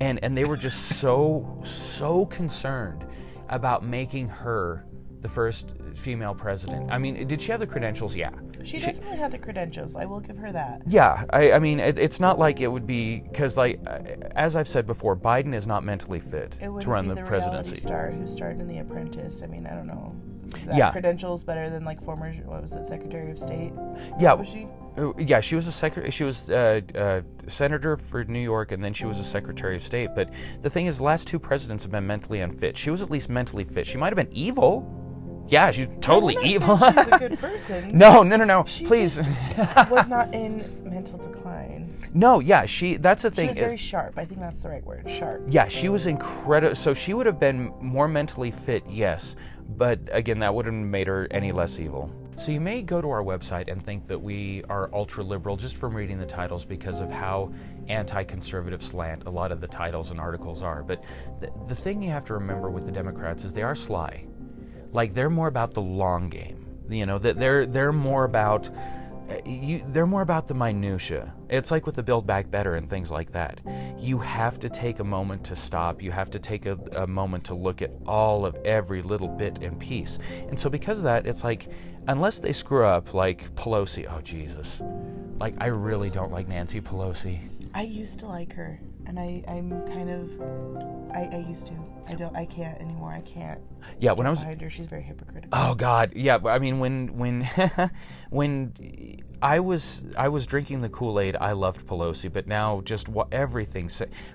and 0.01 0.23
and 0.23 0.37
they 0.37 0.45
were 0.45 0.57
just 0.57 0.99
so 1.01 1.63
so 1.93 2.27
concerned 2.27 3.05
about 3.49 3.85
making 3.85 4.29
her 4.29 4.85
the 5.23 5.29
first 5.29 5.73
female 5.99 6.35
president. 6.35 6.91
I 6.91 6.99
mean, 6.99 7.27
did 7.27 7.43
she 7.43 7.51
have 7.53 7.61
the 7.61 7.67
credentials? 7.67 8.15
Yeah. 8.15 8.31
She 8.65 8.79
definitely 8.79 9.17
had 9.19 9.33
the 9.33 9.39
credentials. 9.39 9.95
I 9.97 10.05
will 10.05 10.21
give 10.21 10.37
her 10.39 10.51
that. 10.53 10.83
Yeah, 10.87 11.25
I, 11.31 11.53
I 11.53 11.59
mean, 11.59 11.81
it, 11.81 11.99
it's 11.99 12.21
not 12.21 12.39
like 12.39 12.61
it 12.61 12.69
would 12.69 12.87
be 12.87 13.21
because, 13.21 13.57
like, 13.57 13.81
uh, 13.87 13.99
as 14.35 14.57
I've 14.57 14.69
said 14.69 14.87
before, 14.87 15.17
Biden 15.17 15.55
is 15.55 15.67
not 15.67 15.85
mentally 15.85 16.21
fit 16.21 16.57
to 16.61 16.71
run 16.71 17.05
be 17.09 17.15
the, 17.15 17.21
the, 17.21 17.27
presidency. 17.27 17.81
star 17.81 18.11
who 18.11 18.27
starred 18.27 18.61
in 18.61 18.69
The 18.69 18.79
Apprentice. 18.79 19.43
I 19.43 19.47
mean, 19.47 19.67
I 19.67 19.75
don't 19.75 19.87
know. 19.87 20.15
That 20.67 20.77
Yeah. 20.77 20.91
credentials 20.93 21.45
better 21.45 21.69
than 21.69 21.85
like 21.85 22.03
former 22.03 22.33
what 22.47 22.63
was 22.63 22.73
it, 22.73 22.85
Secretary 22.87 23.31
of 23.31 23.39
State? 23.39 23.73
Yeah, 24.19 24.33
was 24.33 24.49
she? 24.49 24.67
Uh, 24.97 25.13
yeah, 25.19 25.41
she 25.41 25.55
was 25.55 25.67
a 25.67 25.73
secret. 25.73 26.13
She 26.13 26.25
was 26.25 26.51
uh, 26.51 26.81
uh, 26.95 27.21
senator 27.49 27.99
for 28.11 28.25
New 28.25 28.41
York, 28.41 28.73
and 28.73 28.83
then 28.83 28.93
she 28.95 29.05
was 29.05 29.19
a 29.19 29.25
secretary 29.25 29.77
of 29.77 29.85
state. 29.85 30.11
But 30.15 30.31
the 30.63 30.71
thing 30.71 30.87
is, 30.87 30.97
the 30.97 31.05
last 31.05 31.27
two 31.29 31.39
presidents 31.39 31.85
have 31.85 31.93
been 31.93 32.07
mentally 32.07 32.41
unfit. 32.41 32.77
She 32.77 32.91
was 32.91 33.03
at 33.03 33.11
least 33.11 33.29
mentally 33.29 33.65
fit. 33.65 33.87
She 33.87 33.99
might 33.99 34.09
have 34.09 34.17
been 34.17 34.33
evil. 34.33 34.95
Yeah, 35.49 35.71
she's 35.71 35.89
totally 36.01 36.37
I'm 36.37 36.47
evil. 36.47 36.77
She's 36.79 37.07
a 37.13 37.19
good 37.19 37.39
person. 37.41 37.97
no, 37.97 38.23
no, 38.23 38.37
no, 38.37 38.45
no. 38.45 38.65
She 38.67 38.85
Please. 38.85 39.19
was 39.91 40.09
not 40.09 40.33
in 40.35 40.83
mental 40.85 41.19
decline. 41.19 41.95
No, 42.15 42.41
yeah, 42.41 42.67
she. 42.67 42.97
That's 42.97 43.23
the 43.23 43.31
She 43.31 43.37
thing. 43.37 43.47
was 43.49 43.57
is- 43.57 43.61
very 43.61 43.77
sharp. 43.77 44.15
I 44.19 44.25
think 44.25 44.41
that's 44.41 44.61
the 44.61 44.69
right 44.69 44.85
word. 44.85 45.09
Sharp. 45.09 45.43
yeah, 45.49 45.69
she 45.69 45.89
was 45.89 46.07
incredible. 46.07 46.75
So 46.75 46.95
she 46.95 47.15
would 47.15 47.27
have 47.27 47.39
been 47.41 47.73
more 47.81 48.09
mentally 48.09 48.53
fit, 48.67 48.83
yes, 48.89 49.37
but 49.77 49.99
again, 50.13 50.39
that 50.41 50.55
wouldn't 50.55 50.75
have 50.83 50.87
made 50.91 51.07
her 51.07 51.29
any 51.31 51.53
less 51.53 51.79
evil. 51.79 52.11
So 52.45 52.53
you 52.53 52.61
may 52.61 52.83
go 52.83 53.01
to 53.03 53.11
our 53.11 53.23
website 53.23 53.71
and 53.71 53.85
think 53.85 54.07
that 54.07 54.19
we 54.21 54.63
are 54.71 54.89
ultra 54.95 55.25
liberal 55.25 55.57
just 55.57 55.77
from 55.77 55.95
reading 55.95 56.19
the 56.21 56.27
titles 56.27 56.65
because 56.65 57.01
of 57.01 57.11
how 57.11 57.53
anti-conservative 57.89 58.83
slant 58.83 59.25
a 59.27 59.31
lot 59.31 59.51
of 59.51 59.61
the 59.61 59.67
titles 59.67 60.11
and 60.13 60.21
articles 60.21 60.63
are. 60.63 60.83
But 60.85 61.03
the, 61.41 61.51
the 61.69 61.75
thing 61.75 62.01
you 62.01 62.11
have 62.11 62.25
to 62.27 62.35
remember 62.35 62.71
with 62.71 62.87
the 62.87 62.93
Democrats 62.93 63.43
is 63.45 63.53
they 63.53 63.63
are 63.63 63.75
sly. 63.75 64.25
Like 64.93 65.15
they're 65.15 65.31
more 65.31 65.49
about 65.49 65.75
the 65.75 65.83
long 65.83 66.29
game. 66.29 66.67
You 66.89 67.07
know 67.07 67.19
that 67.19 67.39
they're 67.39 67.67
they're 67.67 67.93
more 67.93 68.25
about 68.25 68.71
you, 69.45 69.85
they're 69.89 70.07
more 70.07 70.23
about 70.23 70.49
the 70.49 70.55
minutia. 70.55 71.35
It's 71.51 71.71
like 71.71 71.87
with 71.87 71.97
the 71.97 72.03
Build 72.03 72.27
Back 72.27 72.51
Better 72.51 72.77
and 72.77 72.89
things 72.89 73.11
like 73.11 73.33
that. 73.33 73.61
You 73.99 74.19
have 74.19 74.59
to 74.61 74.69
take 74.69 75.01
a 75.01 75.05
moment 75.05 75.45
to 75.45 75.57
stop. 75.57 76.03
You 76.03 76.11
have 76.13 76.31
to 76.31 76.39
take 76.39 76.67
a, 76.67 76.79
a 76.93 77.07
moment 77.07 77.45
to 77.45 77.55
look 77.55 77.83
at 77.83 77.91
all 78.07 78.47
of 78.47 78.55
every 78.65 79.03
little 79.03 79.29
bit 79.29 79.59
and 79.63 79.79
piece. 79.79 80.19
And 80.49 80.59
so 80.59 80.71
because 80.71 80.99
of 80.99 81.05
that, 81.05 81.27
it's 81.27 81.45
like 81.45 81.69
unless 82.07 82.39
they 82.39 82.53
screw 82.53 82.85
up, 82.87 83.13
like 83.15 83.55
Pelosi. 83.55 84.11
Oh 84.11 84.21
Jesus! 84.23 84.81
Like 85.39 85.55
I 85.59 85.67
really 85.67 86.11
don't 86.11 86.33
like 86.33 86.49
Nancy 86.49 86.81
Pelosi. 86.81 87.39
I 87.75 87.83
used 87.83 88.21
to 88.21 88.27
like 88.27 88.55
her, 88.55 88.81
and 89.09 89.19
I 89.19 89.43
I'm 89.49 89.71
kind 89.89 90.11
of 90.11 90.79
I, 91.15 91.29
I 91.33 91.47
used 91.49 91.67
to. 91.69 91.73
I 92.07 92.15
don't. 92.15 92.35
I 92.37 92.45
can't 92.45 92.79
anymore. 92.81 93.13
I 93.13 93.21
can't. 93.23 93.61
Yeah, 93.99 94.13
when 94.13 94.27
I 94.27 94.31
was 94.31 94.41
behind 94.41 94.61
her, 94.61 94.71
she's 94.71 94.87
very 94.87 95.03
hypocritical. 95.03 95.51
Oh 95.53 95.75
God, 95.75 96.13
yeah. 96.15 96.39
I 96.45 96.59
mean, 96.59 96.79
when 96.79 97.17
when 97.17 97.49
when 98.31 99.23
I 99.43 99.61
was 99.61 100.03
I 100.17 100.29
was 100.29 100.47
drinking 100.47 100.83
the 100.83 100.89
Kool 100.89 101.19
Aid, 101.19 101.37
I 101.41 101.53
loved 101.53 101.87
Pelosi, 101.87 102.33
but 102.33 102.47
now 102.47 102.83
just 102.85 103.09
what 103.09 103.29
everything. 103.33 103.91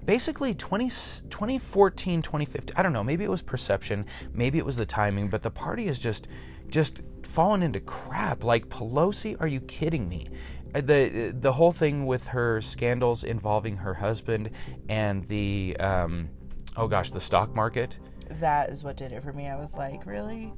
Basically, 0.06 0.54
20, 0.54 0.90
2014, 0.90 2.22
2015. 2.22 2.76
I 2.76 2.84
don't 2.84 2.94
know. 2.94 3.04
Maybe 3.04 3.24
it 3.24 3.30
was 3.30 3.42
perception. 3.42 4.06
Maybe 4.34 4.58
it 4.58 4.66
was 4.66 4.76
the 4.76 4.86
timing. 4.86 5.30
But 5.30 5.44
the 5.44 5.52
party 5.52 5.88
is 5.88 6.00
just 6.00 6.28
just 6.70 7.02
fallen 7.34 7.64
into 7.64 7.80
crap. 7.80 8.44
Like 8.44 8.70
Pelosi, 8.70 9.36
are 9.40 9.48
you 9.48 9.60
kidding 9.62 10.08
me? 10.08 10.28
Uh, 10.76 10.82
the 10.82 11.36
the 11.40 11.52
whole 11.52 11.72
thing 11.72 12.06
with 12.06 12.26
her 12.28 12.62
scandals 12.62 13.24
involving 13.24 13.78
her 13.78 13.94
husband 13.94 14.52
and 14.88 15.28
the 15.28 15.76
um, 15.80 16.30
oh 16.78 16.88
gosh, 16.88 17.12
the 17.12 17.20
stock 17.20 17.54
market. 17.56 17.98
That 18.40 18.70
is 18.70 18.84
what 18.84 18.98
did 18.98 19.12
it 19.12 19.24
for 19.24 19.34
me. 19.34 19.48
I 19.48 19.56
was 19.56 19.74
like, 19.74 20.06
really, 20.06 20.54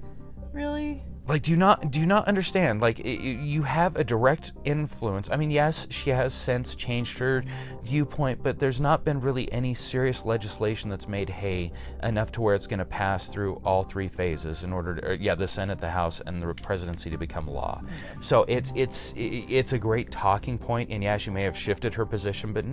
really 0.54 1.04
like 1.28 1.42
do 1.42 1.52
you 1.52 1.58
not 1.58 1.92
do 1.92 2.00
you 2.00 2.06
not 2.06 2.28
understand? 2.28 2.82
Like 2.82 3.00
it, 3.00 3.22
you 3.22 3.64
have 3.64 3.96
a 3.96 4.04
direct 4.04 4.54
influence. 4.64 5.30
I 5.32 5.38
mean 5.38 5.52
yes 5.52 5.88
she 5.90 6.12
has 6.12 6.34
since 6.34 6.76
changed 6.76 7.18
her 7.18 7.44
viewpoint 7.84 8.44
but 8.44 8.60
there's 8.60 8.80
not 8.80 9.04
been 9.04 9.20
really 9.20 9.52
any 9.52 9.74
serious 9.74 10.24
legislation 10.24 10.90
that's 10.90 11.08
made 11.08 11.30
hay 11.30 11.72
enough 12.04 12.32
to 12.34 12.42
where 12.42 12.56
it's 12.56 12.68
going 12.68 12.80
to 12.80 12.86
pass 12.86 13.28
through 13.28 13.62
all 13.66 13.84
three 13.84 14.08
phases 14.08 14.64
in 14.64 14.72
order 14.72 14.96
to 14.96 15.24
yeah 15.24 15.36
the 15.36 15.48
senate 15.48 15.80
the 15.80 15.90
house 15.90 16.22
and 16.26 16.42
the 16.42 16.54
presidency 16.56 17.10
to 17.10 17.18
become 17.18 17.48
law. 17.48 17.82
So 18.22 18.44
it's 18.44 18.72
it's 18.76 19.14
it's 19.16 19.74
a 19.74 19.80
great 19.80 20.12
talking 20.12 20.58
point 20.58 20.92
and 20.92 21.04
yeah 21.04 21.18
she 21.18 21.32
may 21.32 21.44
have 21.44 21.58
shifted 21.58 21.94
her 21.96 22.06
position 22.06 22.54
but 22.54 22.66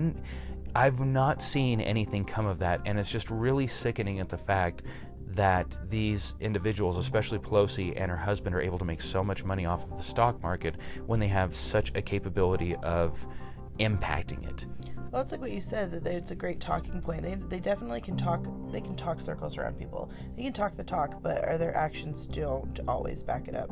I've 0.75 1.01
not 1.01 1.43
seen 1.43 1.81
anything 1.83 2.25
come 2.25 2.47
of 2.47 2.59
that, 2.61 2.81
and 2.87 2.99
it's 2.99 3.11
just 3.11 3.31
really 3.31 3.67
sickening 3.67 4.21
at 4.21 4.31
the 4.31 4.39
fact 4.39 4.83
that 5.35 5.91
these 5.91 6.35
individuals, 6.41 6.99
especially 6.99 7.39
Pelosi 7.39 7.93
and 7.97 8.11
her 8.11 8.17
husband, 8.17 8.55
are 8.55 8.61
able 8.61 8.79
to 8.79 8.85
make 8.85 9.01
so 9.01 9.23
much 9.23 9.45
money 9.45 9.67
off 9.67 9.85
of 9.85 9.97
the 9.97 10.03
stock 10.03 10.41
market 10.43 10.77
when 11.07 11.21
they 11.21 11.29
have 11.29 11.55
such 11.55 11.93
a 11.95 12.03
capability 12.03 12.77
of 12.77 13.19
impacting 13.79 14.49
it. 14.49 14.67
Well, 15.11 15.21
it's 15.21 15.31
like 15.31 15.43
what 15.43 15.53
you 15.53 15.61
said 15.61 15.91
that 15.91 16.07
it's 16.07 16.31
a 16.31 16.35
great 16.35 16.59
talking 16.59 17.03
point. 17.03 17.23
They, 17.23 17.35
they 17.35 17.61
definitely 17.61 18.01
can 18.01 18.17
talk. 18.17 18.47
They 18.73 18.81
can 18.81 18.97
talk 18.97 19.21
circles 19.21 19.59
around 19.59 19.79
people. 19.79 20.11
They 20.37 20.43
can 20.43 20.55
talk 20.55 20.75
the 20.75 20.85
talk, 20.85 21.23
but 21.23 21.45
are 21.45 21.59
their 21.59 21.77
actions 21.77 22.27
don't 22.27 22.81
always 22.89 23.23
back 23.23 23.47
it 23.47 23.55
up. 23.55 23.71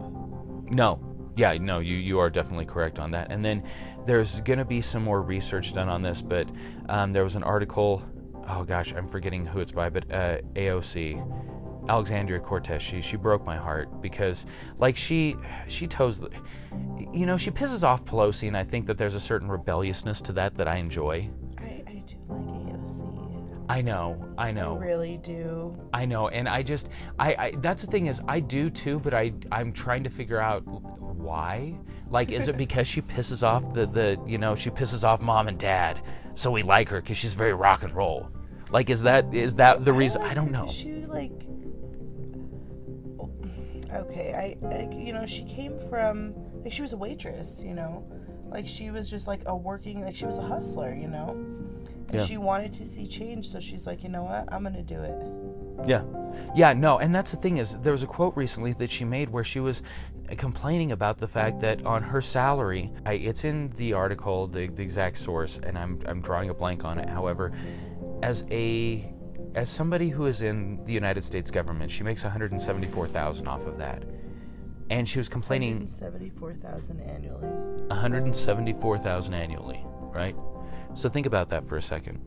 No, 0.70 1.00
yeah, 1.36 1.56
no, 1.56 1.78
you 1.78 1.96
you 1.96 2.18
are 2.18 2.28
definitely 2.28 2.66
correct 2.66 2.98
on 2.98 3.10
that. 3.12 3.30
And 3.30 3.42
then 3.42 3.62
there's 4.06 4.42
going 4.42 4.58
to 4.58 4.64
be 4.66 4.82
some 4.82 5.02
more 5.02 5.22
research 5.22 5.72
done 5.72 5.88
on 5.88 6.02
this, 6.02 6.20
but 6.20 6.46
um, 6.90 7.14
there 7.14 7.24
was 7.24 7.36
an 7.36 7.42
article 7.42 8.02
oh 8.50 8.64
gosh, 8.64 8.92
I'm 8.92 9.08
forgetting 9.08 9.46
who 9.46 9.60
it's 9.60 9.72
by, 9.72 9.90
but 9.90 10.10
uh, 10.12 10.38
AOC, 10.54 11.88
Alexandria 11.88 12.40
Cortez. 12.40 12.82
She 12.82 13.00
she 13.00 13.16
broke 13.16 13.44
my 13.44 13.56
heart 13.56 14.00
because 14.00 14.46
like 14.78 14.96
she 14.96 15.36
she 15.68 15.86
toes, 15.86 16.20
you 17.12 17.26
know, 17.26 17.36
she 17.36 17.50
pisses 17.50 17.82
off 17.82 18.04
Pelosi, 18.04 18.48
and 18.48 18.56
I 18.56 18.64
think 18.64 18.86
that 18.86 18.98
there's 18.98 19.14
a 19.14 19.20
certain 19.20 19.48
rebelliousness 19.48 20.20
to 20.22 20.32
that 20.34 20.56
that 20.56 20.68
I 20.68 20.76
enjoy. 20.76 21.28
I, 21.58 21.82
I 21.86 22.02
do 22.06 22.16
like 22.28 22.80
AOC. 22.80 23.20
I 23.68 23.80
know, 23.82 24.34
I 24.36 24.50
know. 24.50 24.76
I 24.76 24.84
really 24.84 25.18
do. 25.18 25.76
I 25.94 26.04
know, 26.04 26.28
and 26.28 26.48
I 26.48 26.62
just, 26.62 26.88
I, 27.20 27.34
I, 27.34 27.54
that's 27.58 27.82
the 27.82 27.88
thing 27.88 28.06
is, 28.06 28.20
I 28.26 28.40
do 28.40 28.68
too, 28.68 28.98
but 28.98 29.14
I, 29.14 29.32
I'm 29.52 29.72
trying 29.72 30.02
to 30.02 30.10
figure 30.10 30.40
out 30.40 30.64
why. 30.66 31.78
Like, 32.10 32.32
is 32.32 32.48
it 32.48 32.56
because 32.64 32.88
she 32.88 33.00
pisses 33.00 33.44
off 33.44 33.72
the, 33.72 33.86
the, 33.86 34.20
you 34.26 34.38
know, 34.38 34.56
she 34.56 34.70
pisses 34.70 35.04
off 35.04 35.20
mom 35.20 35.46
and 35.46 35.56
dad, 35.56 36.00
so 36.34 36.50
we 36.50 36.64
like 36.64 36.88
her 36.88 37.00
because 37.00 37.16
she's 37.16 37.34
very 37.34 37.54
rock 37.54 37.84
and 37.84 37.94
roll. 37.94 38.28
Like, 38.72 38.90
is 38.90 39.02
that, 39.02 39.34
is 39.34 39.54
that 39.54 39.84
the 39.84 39.92
reason? 39.92 40.22
I, 40.22 40.34
don't 40.34 40.52
know. 40.52 40.68
She 40.68 41.04
like, 41.06 41.32
okay, 43.92 44.56
I, 44.62 44.66
I, 44.66 44.88
you 44.92 45.12
know, 45.12 45.26
she 45.26 45.44
came 45.44 45.78
from, 45.88 46.34
like, 46.62 46.72
she 46.72 46.82
was 46.82 46.92
a 46.92 46.96
waitress, 46.96 47.62
you 47.62 47.74
know, 47.74 48.06
like 48.48 48.66
she 48.66 48.90
was 48.90 49.08
just 49.08 49.26
like 49.26 49.42
a 49.46 49.56
working, 49.56 50.02
like 50.02 50.16
she 50.16 50.26
was 50.26 50.38
a 50.38 50.42
hustler, 50.42 50.92
you 50.94 51.08
know 51.08 51.36
yeah. 52.12 52.26
she 52.26 52.36
wanted 52.36 52.72
to 52.74 52.86
see 52.86 53.06
change, 53.06 53.50
so 53.50 53.60
she's 53.60 53.86
like, 53.86 54.02
you 54.02 54.08
know 54.08 54.22
what, 54.22 54.52
I'm 54.52 54.62
gonna 54.62 54.82
do 54.82 55.00
it. 55.00 55.88
Yeah, 55.88 56.02
yeah, 56.54 56.72
no, 56.72 56.98
and 56.98 57.14
that's 57.14 57.30
the 57.30 57.36
thing 57.36 57.58
is, 57.58 57.76
there 57.82 57.92
was 57.92 58.02
a 58.02 58.06
quote 58.06 58.36
recently 58.36 58.72
that 58.74 58.90
she 58.90 59.04
made 59.04 59.30
where 59.30 59.44
she 59.44 59.60
was 59.60 59.82
uh, 60.30 60.34
complaining 60.36 60.92
about 60.92 61.18
the 61.18 61.28
fact 61.28 61.60
that 61.60 61.84
on 61.86 62.02
her 62.02 62.20
salary, 62.20 62.92
I, 63.06 63.14
it's 63.14 63.44
in 63.44 63.72
the 63.76 63.92
article, 63.92 64.46
the, 64.46 64.68
the 64.68 64.82
exact 64.82 65.18
source, 65.18 65.60
and 65.62 65.78
I'm 65.78 66.00
I'm 66.06 66.20
drawing 66.20 66.50
a 66.50 66.54
blank 66.54 66.84
on 66.84 66.98
it. 66.98 67.08
However, 67.08 67.52
as 68.22 68.44
a 68.50 69.12
as 69.54 69.68
somebody 69.68 70.08
who 70.08 70.26
is 70.26 70.42
in 70.42 70.84
the 70.84 70.92
United 70.92 71.24
States 71.24 71.50
government, 71.50 71.90
she 71.90 72.04
makes 72.04 72.22
174,000 72.22 73.48
off 73.48 73.66
of 73.66 73.78
that. 73.78 74.04
And 74.90 75.08
she 75.08 75.18
was 75.18 75.28
complaining 75.28 75.78
174,000 75.78 77.00
annually. 77.00 77.46
174,000 77.88 79.34
annually, 79.34 79.84
right? 80.12 80.36
So 80.94 81.08
think 81.08 81.26
about 81.26 81.48
that 81.50 81.68
for 81.68 81.76
a 81.76 81.82
second. 81.82 82.20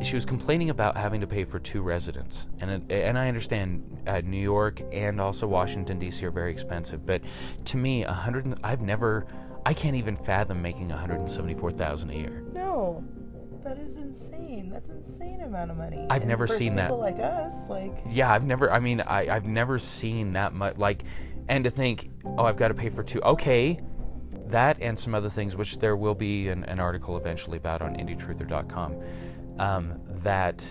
She 0.00 0.14
was 0.14 0.24
complaining 0.24 0.70
about 0.70 0.96
having 0.96 1.20
to 1.20 1.26
pay 1.26 1.44
for 1.44 1.58
two 1.58 1.82
residents, 1.82 2.48
and 2.60 2.90
and 2.90 3.18
I 3.18 3.28
understand 3.28 4.02
uh, 4.06 4.22
New 4.22 4.40
York 4.40 4.80
and 4.90 5.20
also 5.20 5.46
Washington 5.46 5.98
D.C. 5.98 6.24
are 6.24 6.30
very 6.30 6.50
expensive, 6.50 7.04
but 7.04 7.20
to 7.66 7.76
me, 7.76 8.04
a 8.04 8.12
hundred 8.12 8.58
I've 8.64 8.80
never, 8.80 9.26
I 9.66 9.74
can't 9.74 9.94
even 9.94 10.16
fathom 10.16 10.62
making 10.62 10.88
one 10.88 10.96
hundred 10.96 11.20
and 11.20 11.30
seventy 11.30 11.54
four 11.54 11.70
thousand 11.70 12.08
a 12.08 12.14
year. 12.14 12.42
No, 12.54 13.04
that 13.64 13.78
is 13.78 13.96
insane. 13.96 14.70
That's 14.70 14.88
insane 14.90 15.40
amount 15.42 15.70
of 15.70 15.76
money. 15.76 16.06
I've 16.10 16.22
and 16.22 16.28
never 16.28 16.46
seen 16.46 16.76
that. 16.76 16.86
People 16.86 17.00
like 17.00 17.18
us, 17.18 17.68
like 17.68 17.96
yeah, 18.08 18.32
I've 18.32 18.44
never. 18.44 18.72
I 18.72 18.80
mean, 18.80 19.00
I 19.00 19.34
I've 19.34 19.46
never 19.46 19.78
seen 19.78 20.32
that 20.34 20.52
much. 20.52 20.76
Like, 20.76 21.04
and 21.48 21.64
to 21.64 21.70
think, 21.70 22.10
oh, 22.24 22.44
I've 22.44 22.56
got 22.56 22.68
to 22.68 22.74
pay 22.74 22.90
for 22.90 23.02
two. 23.02 23.20
Okay, 23.22 23.80
that 24.48 24.76
and 24.80 24.98
some 24.98 25.14
other 25.14 25.30
things, 25.30 25.56
which 25.56 25.78
there 25.78 25.96
will 25.96 26.14
be 26.14 26.48
an, 26.48 26.64
an 26.64 26.80
article 26.80 27.16
eventually 27.16 27.58
about 27.58 27.82
on 27.82 27.94
indietruther.com, 27.94 28.96
um, 29.58 30.00
that 30.22 30.62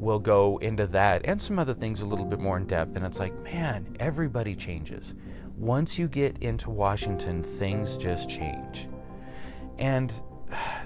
will 0.00 0.18
go 0.18 0.58
into 0.58 0.86
that 0.88 1.22
and 1.24 1.40
some 1.40 1.58
other 1.58 1.74
things 1.74 2.02
a 2.02 2.04
little 2.04 2.24
bit 2.24 2.38
more 2.38 2.56
in 2.56 2.66
depth. 2.66 2.96
And 2.96 3.04
it's 3.04 3.18
like, 3.18 3.34
man, 3.42 3.96
everybody 4.00 4.54
changes. 4.54 5.14
Once 5.56 5.98
you 5.98 6.08
get 6.08 6.36
into 6.42 6.68
Washington, 6.68 7.42
things 7.42 7.96
just 7.96 8.28
change. 8.28 8.88
And 9.78 10.12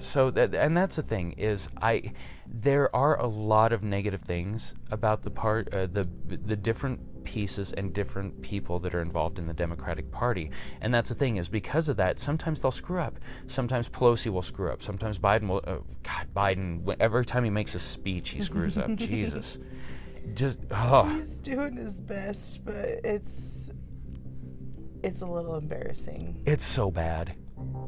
so 0.00 0.30
that 0.30 0.54
and 0.54 0.76
that's 0.76 0.96
the 0.96 1.02
thing 1.02 1.32
is 1.32 1.68
I 1.80 2.12
there 2.46 2.94
are 2.94 3.20
a 3.20 3.26
lot 3.26 3.72
of 3.72 3.82
negative 3.82 4.22
things 4.22 4.74
about 4.90 5.22
the 5.22 5.30
part 5.30 5.72
uh, 5.74 5.86
the 5.86 6.08
the 6.26 6.56
different 6.56 7.00
pieces 7.28 7.74
and 7.74 7.92
different 7.92 8.40
people 8.40 8.78
that 8.78 8.94
are 8.94 9.02
involved 9.02 9.38
in 9.38 9.46
the 9.46 9.52
Democratic 9.52 10.10
Party. 10.10 10.50
And 10.80 10.94
that's 10.94 11.10
the 11.10 11.14
thing 11.14 11.36
is 11.36 11.46
because 11.46 11.90
of 11.90 11.98
that, 11.98 12.18
sometimes 12.18 12.60
they'll 12.60 12.70
screw 12.70 13.00
up. 13.00 13.18
Sometimes 13.46 13.86
Pelosi 13.86 14.32
will 14.32 14.42
screw 14.42 14.72
up. 14.72 14.82
Sometimes 14.82 15.18
Biden 15.18 15.46
will. 15.46 15.62
Uh, 15.66 15.76
God, 16.02 16.26
Biden. 16.34 16.96
Every 16.98 17.26
time 17.26 17.44
he 17.44 17.50
makes 17.50 17.74
a 17.74 17.80
speech, 17.80 18.30
he 18.30 18.42
screws 18.42 18.78
up. 18.78 18.94
Jesus. 18.96 19.58
Just 20.32 20.58
oh. 20.70 21.04
He's 21.04 21.34
doing 21.34 21.76
his 21.76 22.00
best, 22.00 22.64
but 22.64 23.00
it's 23.04 23.70
it's 25.02 25.20
a 25.20 25.26
little 25.26 25.56
embarrassing. 25.56 26.42
It's 26.46 26.64
so 26.64 26.90
bad. 26.90 27.34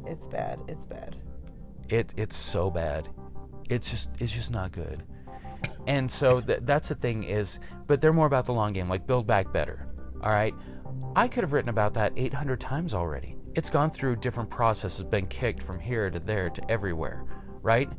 It's 0.06 0.26
bad. 0.26 0.60
It's 0.68 0.84
bad. 0.84 1.16
It 1.90 2.12
it's 2.16 2.36
so 2.36 2.70
bad. 2.70 3.08
It's 3.68 3.90
just 3.90 4.10
it's 4.18 4.32
just 4.32 4.50
not 4.50 4.72
good. 4.72 5.04
And 5.86 6.10
so 6.10 6.40
th- 6.40 6.60
that's 6.62 6.88
the 6.88 6.94
thing 6.94 7.24
is, 7.24 7.58
but 7.86 8.00
they're 8.00 8.12
more 8.12 8.26
about 8.26 8.46
the 8.46 8.52
long 8.52 8.72
game, 8.72 8.88
like 8.88 9.06
build 9.06 9.26
back 9.26 9.52
better. 9.52 9.86
All 10.22 10.30
right, 10.30 10.54
I 11.16 11.28
could 11.28 11.42
have 11.42 11.52
written 11.52 11.70
about 11.70 11.94
that 11.94 12.12
800 12.16 12.60
times 12.60 12.94
already. 12.94 13.36
It's 13.54 13.70
gone 13.70 13.90
through 13.90 14.16
different 14.16 14.50
processes, 14.50 15.04
been 15.04 15.26
kicked 15.26 15.62
from 15.62 15.80
here 15.80 16.10
to 16.10 16.20
there 16.20 16.50
to 16.50 16.70
everywhere, 16.70 17.24
right? 17.62 17.90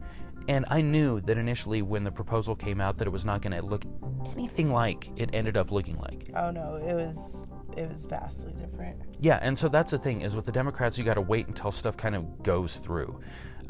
And 0.47 0.65
I 0.69 0.81
knew 0.81 1.21
that 1.21 1.37
initially 1.37 1.81
when 1.81 2.03
the 2.03 2.11
proposal 2.11 2.55
came 2.55 2.81
out 2.81 2.97
that 2.97 3.07
it 3.07 3.11
was 3.11 3.25
not 3.25 3.41
going 3.41 3.53
to 3.53 3.65
look 3.65 3.83
anything 4.31 4.71
like 4.71 5.09
it 5.15 5.29
ended 5.33 5.57
up 5.57 5.71
looking 5.71 5.97
like. 5.97 6.31
Oh 6.35 6.51
no, 6.51 6.75
it 6.75 6.93
was 6.93 7.49
it 7.77 7.89
was 7.89 8.05
vastly 8.05 8.53
different. 8.53 9.01
Yeah, 9.19 9.39
and 9.41 9.57
so 9.57 9.69
that's 9.69 9.91
the 9.91 9.99
thing 9.99 10.21
is 10.21 10.35
with 10.35 10.45
the 10.45 10.51
Democrats, 10.51 10.97
you 10.97 11.03
got 11.03 11.15
to 11.15 11.21
wait 11.21 11.47
until 11.47 11.71
stuff 11.71 11.97
kind 11.97 12.15
of 12.15 12.43
goes 12.43 12.77
through. 12.77 13.19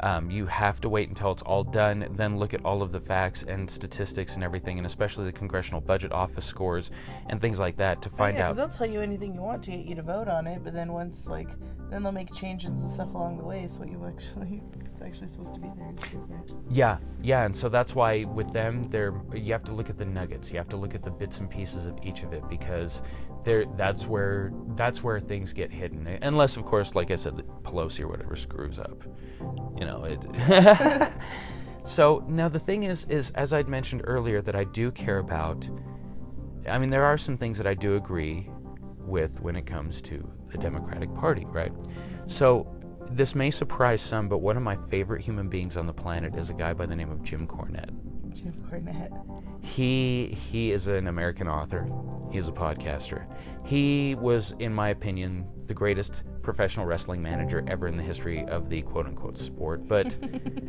Um, 0.00 0.30
you 0.30 0.46
have 0.46 0.80
to 0.80 0.88
wait 0.88 1.08
until 1.08 1.32
it's 1.32 1.42
all 1.42 1.64
done, 1.64 2.08
then 2.16 2.38
look 2.38 2.54
at 2.54 2.64
all 2.64 2.82
of 2.82 2.92
the 2.92 3.00
facts 3.00 3.44
and 3.46 3.70
statistics 3.70 4.34
and 4.34 4.44
everything, 4.44 4.78
and 4.78 4.86
especially 4.86 5.24
the 5.24 5.32
Congressional 5.32 5.80
Budget 5.80 6.12
Office 6.12 6.44
scores 6.44 6.90
and 7.28 7.40
things 7.40 7.58
like 7.58 7.76
that 7.76 8.02
to 8.02 8.10
find 8.10 8.36
oh, 8.36 8.40
yeah, 8.40 8.48
out. 8.48 8.56
Because 8.56 8.68
they'll 8.68 8.78
tell 8.78 8.92
you 8.92 9.00
anything 9.00 9.34
you 9.34 9.40
want 9.40 9.62
to 9.64 9.70
get 9.70 9.86
you 9.86 9.94
to 9.94 10.02
vote 10.02 10.28
on 10.28 10.46
it, 10.46 10.62
but 10.64 10.72
then 10.72 10.92
once 10.92 11.26
like 11.26 11.48
then 11.90 12.02
they'll 12.02 12.12
make 12.12 12.32
changes 12.34 12.70
and 12.70 12.90
stuff 12.90 13.12
along 13.14 13.36
the 13.36 13.44
way. 13.44 13.66
So 13.68 13.80
what 13.80 13.90
you 13.90 14.04
actually 14.06 14.62
it's 14.92 15.02
actually 15.02 15.28
supposed 15.28 15.54
to 15.54 15.60
be 15.60 15.68
there. 15.76 15.94
Yeah, 16.70 16.98
yeah, 17.22 17.44
and 17.44 17.54
so 17.54 17.68
that's 17.68 17.94
why 17.94 18.24
with 18.24 18.52
them, 18.52 18.84
there 18.90 19.14
you 19.34 19.52
have 19.52 19.64
to 19.64 19.72
look 19.72 19.90
at 19.90 19.98
the 19.98 20.04
nuggets. 20.04 20.50
You 20.50 20.58
have 20.58 20.68
to 20.70 20.76
look 20.76 20.94
at 20.94 21.02
the 21.02 21.10
bits 21.10 21.38
and 21.38 21.50
pieces 21.50 21.86
of 21.86 21.98
each 22.02 22.22
of 22.22 22.32
it 22.32 22.48
because 22.48 23.02
there 23.44 23.64
that's 23.76 24.06
where 24.06 24.52
that's 24.76 25.02
where 25.02 25.20
things 25.20 25.52
get 25.52 25.70
hidden. 25.70 26.06
Unless, 26.22 26.56
of 26.56 26.64
course, 26.64 26.94
like 26.94 27.10
I 27.10 27.16
said, 27.16 27.42
Pelosi 27.62 28.00
or 28.00 28.08
whatever 28.08 28.36
screws 28.36 28.78
up. 28.78 29.02
You 29.82 29.88
know 29.88 30.04
it. 30.04 31.12
so 31.84 32.24
now 32.28 32.48
the 32.48 32.60
thing 32.60 32.84
is, 32.84 33.04
is 33.08 33.32
as 33.32 33.52
I'd 33.52 33.66
mentioned 33.66 34.02
earlier, 34.04 34.40
that 34.40 34.54
I 34.54 34.62
do 34.62 34.92
care 34.92 35.18
about. 35.18 35.68
I 36.68 36.78
mean, 36.78 36.88
there 36.88 37.02
are 37.02 37.18
some 37.18 37.36
things 37.36 37.58
that 37.58 37.66
I 37.66 37.74
do 37.74 37.96
agree 37.96 38.48
with 38.98 39.40
when 39.40 39.56
it 39.56 39.66
comes 39.66 40.00
to 40.02 40.30
the 40.52 40.58
Democratic 40.58 41.12
Party, 41.16 41.46
right? 41.46 41.72
So 42.28 42.72
this 43.10 43.34
may 43.34 43.50
surprise 43.50 44.00
some, 44.00 44.28
but 44.28 44.38
one 44.38 44.56
of 44.56 44.62
my 44.62 44.78
favorite 44.88 45.20
human 45.20 45.48
beings 45.48 45.76
on 45.76 45.88
the 45.88 45.92
planet 45.92 46.36
is 46.36 46.48
a 46.48 46.54
guy 46.54 46.72
by 46.74 46.86
the 46.86 46.94
name 46.94 47.10
of 47.10 47.24
Jim 47.24 47.48
Cornette. 47.48 47.90
Jim 48.34 48.54
Cornette. 48.70 49.12
He 49.62 50.36
he 50.50 50.72
is 50.72 50.88
an 50.88 51.06
American 51.06 51.48
author. 51.48 51.88
He 52.30 52.38
is 52.38 52.48
a 52.48 52.52
podcaster. 52.52 53.24
He 53.64 54.14
was, 54.14 54.54
in 54.58 54.72
my 54.72 54.88
opinion, 54.88 55.46
the 55.66 55.74
greatest 55.74 56.24
professional 56.42 56.86
wrestling 56.86 57.22
manager 57.22 57.64
ever 57.68 57.86
in 57.86 57.96
the 57.96 58.02
history 58.02 58.44
of 58.46 58.68
the 58.68 58.82
quote 58.82 59.06
unquote 59.06 59.38
sport. 59.38 59.86
But 59.86 60.14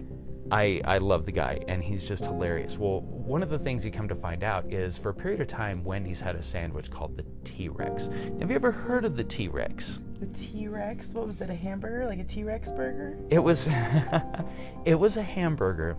I 0.51 0.81
I 0.85 0.97
love 0.97 1.25
the 1.25 1.31
guy 1.31 1.59
and 1.67 1.83
he's 1.83 2.03
just 2.03 2.23
hilarious. 2.23 2.77
Well, 2.77 3.01
one 3.01 3.41
of 3.41 3.49
the 3.49 3.59
things 3.59 3.83
you 3.83 3.91
come 3.91 4.07
to 4.09 4.15
find 4.15 4.43
out 4.43 4.71
is 4.71 4.97
for 4.97 5.09
a 5.09 5.13
period 5.13 5.41
of 5.41 5.47
time 5.47 5.83
Wendy's 5.83 6.19
had 6.19 6.35
a 6.35 6.43
sandwich 6.43 6.91
called 6.91 7.17
the 7.17 7.25
T-Rex. 7.43 8.03
Have 8.39 8.49
you 8.49 8.55
ever 8.55 8.71
heard 8.71 9.05
of 9.05 9.15
the 9.15 9.23
T-Rex? 9.23 9.99
The 10.19 10.27
T-Rex? 10.27 11.13
What 11.13 11.27
was 11.27 11.41
it? 11.41 11.49
A 11.49 11.55
hamburger? 11.55 12.05
Like 12.05 12.19
a 12.19 12.23
T-Rex 12.23 12.71
burger? 12.71 13.17
It 13.29 13.39
was 13.39 13.67
it 14.85 14.95
was 14.95 15.17
a 15.17 15.23
hamburger 15.23 15.95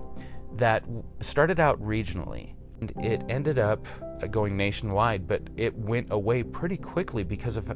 that 0.57 0.85
started 1.21 1.61
out 1.61 1.83
regionally 1.83 2.55
and 2.81 3.05
it 3.05 3.23
ended 3.29 3.59
up 3.59 3.87
going 4.31 4.57
nationwide, 4.57 5.27
but 5.27 5.43
it 5.57 5.75
went 5.77 6.09
away 6.11 6.43
pretty 6.43 6.77
quickly 6.77 7.23
because 7.23 7.57
of 7.57 7.71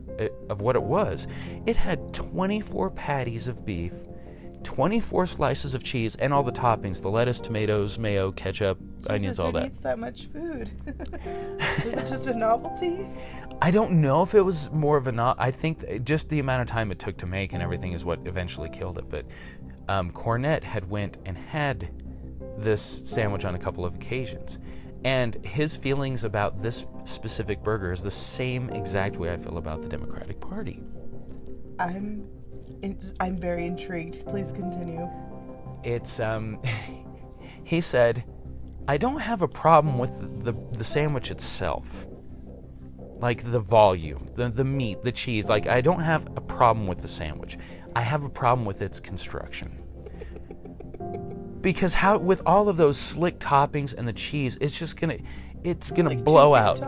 of 0.49 0.61
what 0.61 0.77
it 0.77 0.83
was. 0.83 1.27
It 1.67 1.77
had 1.77 2.13
24 2.15 2.91
patties 2.91 3.49
of 3.49 3.65
beef, 3.65 3.93
24 4.65 5.27
slices 5.27 5.75
of 5.75 5.83
cheese, 5.83 6.15
and 6.17 6.33
all 6.33 6.43
the 6.43 6.53
toppings: 6.53 7.01
the 7.01 7.11
lettuce, 7.11 7.41
tomatoes, 7.41 7.99
mayo, 7.99 8.33
ketchup, 8.33 8.79
Jesus, 8.79 9.07
onions, 9.11 9.39
all 9.39 9.47
who 9.47 9.61
that. 9.61 9.67
eats 9.67 9.81
that 9.81 9.99
much 9.99 10.29
food? 10.33 10.71
was 11.85 11.95
it 11.95 12.07
just 12.07 12.27
a 12.27 12.35
novelty? 12.39 13.07
I 13.61 13.71
don't 13.71 14.01
know 14.01 14.23
if 14.23 14.35
it 14.35 14.43
was 14.43 14.71
more 14.71 14.97
of 14.97 15.09
a 15.09 15.13
not. 15.13 15.37
I 15.41 15.51
think 15.51 16.05
just 16.05 16.29
the 16.29 16.39
amount 16.39 16.63
of 16.63 16.69
time 16.69 16.93
it 16.93 16.99
took 16.99 17.17
to 17.19 17.27
make 17.27 17.53
and 17.53 17.63
everything 17.63 17.93
is 17.93 18.05
what 18.05 18.21
eventually 18.25 18.71
killed 18.71 18.99
it. 18.99 19.11
But 19.11 19.27
um, 19.89 20.13
Cornette 20.13 20.63
had 20.63 20.89
went 20.89 21.17
and 21.25 21.37
had 21.37 21.89
this 22.63 23.01
sandwich 23.05 23.45
on 23.45 23.55
a 23.55 23.59
couple 23.59 23.85
of 23.85 23.95
occasions, 23.95 24.59
and 25.05 25.35
his 25.45 25.77
feelings 25.77 26.25
about 26.25 26.63
this 26.63 26.85
specific 27.05 27.63
burger 27.63 27.93
is 27.93 28.03
the 28.03 28.11
same 28.11 28.69
exact 28.71 29.17
way 29.17 29.33
I 29.33 29.37
feel 29.37 29.59
about 29.59 29.83
the 29.83 29.89
Democratic 29.89 30.41
Party. 30.41 30.83
I'm, 31.79 32.27
I'm 33.21 33.39
very 33.39 33.67
intrigued. 33.67 34.27
Please 34.27 34.53
continue. 34.53 35.09
It's 35.85 36.19
um, 36.19 36.61
he 37.65 37.81
said, 37.81 38.25
I 38.89 38.97
don't 38.97 39.21
have 39.21 39.43
a 39.43 39.49
problem 39.49 39.99
with 39.99 40.45
the 40.45 40.55
the 40.77 40.85
sandwich 40.85 41.31
itself. 41.31 41.87
Like 43.21 43.51
the 43.51 43.61
volume, 43.61 44.29
the 44.35 44.49
the 44.49 44.65
meat, 44.65 45.03
the 45.03 45.13
cheese. 45.13 45.47
Like 45.47 45.67
I 45.67 45.81
don't 45.81 46.01
have 46.01 46.27
a 46.37 46.41
problem 46.41 46.87
with 46.87 47.03
the 47.03 47.09
sandwich. 47.09 47.59
I 47.95 48.03
have 48.03 48.25
a 48.25 48.29
problem 48.29 48.65
with 48.65 48.83
its 48.83 49.01
construction. 49.01 49.83
Because 51.61 51.95
how 51.95 52.19
with 52.19 52.41
all 52.47 52.69
of 52.69 52.77
those 52.77 52.99
slick 52.99 53.39
toppings 53.39 53.95
and 53.95 54.07
the 54.07 54.13
cheese, 54.13 54.57
it's 54.61 54.77
just 54.77 54.97
gonna 54.97 55.19
it's 55.65 55.91
gonna 55.91 56.11
Like 56.11 56.25
blow 56.25 56.55
out. 56.55 56.79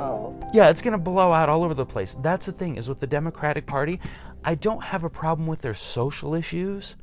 Yeah, 0.55 0.69
it's 0.69 0.81
gonna 0.81 0.99
blow 0.99 1.33
out 1.33 1.49
all 1.49 1.65
over 1.65 1.75
the 1.75 1.87
place. 1.87 2.17
That's 2.23 2.47
the 2.47 2.53
thing 2.53 2.77
is 2.77 2.89
with 2.89 3.01
the 3.01 3.07
Democratic 3.07 3.67
Party, 3.67 4.01
I 4.45 4.55
don't 4.55 4.83
have 4.83 5.05
a 5.05 5.11
problem 5.11 5.47
with 5.47 5.61
their 5.61 5.75
social 5.75 6.35
issues. 6.35 6.97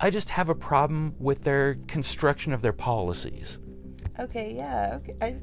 I 0.00 0.10
just 0.10 0.30
have 0.30 0.48
a 0.48 0.54
problem 0.54 1.14
with 1.18 1.44
their 1.44 1.76
construction 1.86 2.52
of 2.52 2.62
their 2.62 2.72
policies. 2.72 3.58
Okay, 4.18 4.56
yeah. 4.58 4.98
Okay. 5.00 5.14
I, 5.20 5.36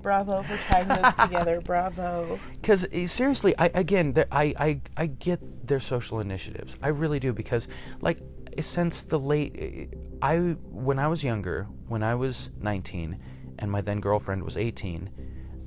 bravo 0.00 0.42
for 0.42 0.56
tying 0.70 0.88
those 0.88 1.14
together. 1.18 1.60
Bravo. 1.60 2.38
Because 2.52 2.86
eh, 2.92 3.06
seriously, 3.06 3.56
I 3.58 3.70
again, 3.74 4.14
I, 4.30 4.54
I 4.58 4.80
I 4.96 5.06
get 5.06 5.40
their 5.66 5.80
social 5.80 6.20
initiatives. 6.20 6.76
I 6.82 6.88
really 6.88 7.18
do 7.18 7.32
because, 7.32 7.66
like, 8.00 8.18
since 8.60 9.02
the 9.02 9.18
late, 9.18 9.90
I 10.22 10.36
when 10.70 10.98
I 10.98 11.08
was 11.08 11.22
younger, 11.22 11.66
when 11.88 12.02
I 12.02 12.14
was 12.14 12.50
19, 12.60 13.18
and 13.58 13.70
my 13.70 13.80
then 13.80 14.00
girlfriend 14.00 14.42
was 14.42 14.56
18, 14.56 15.10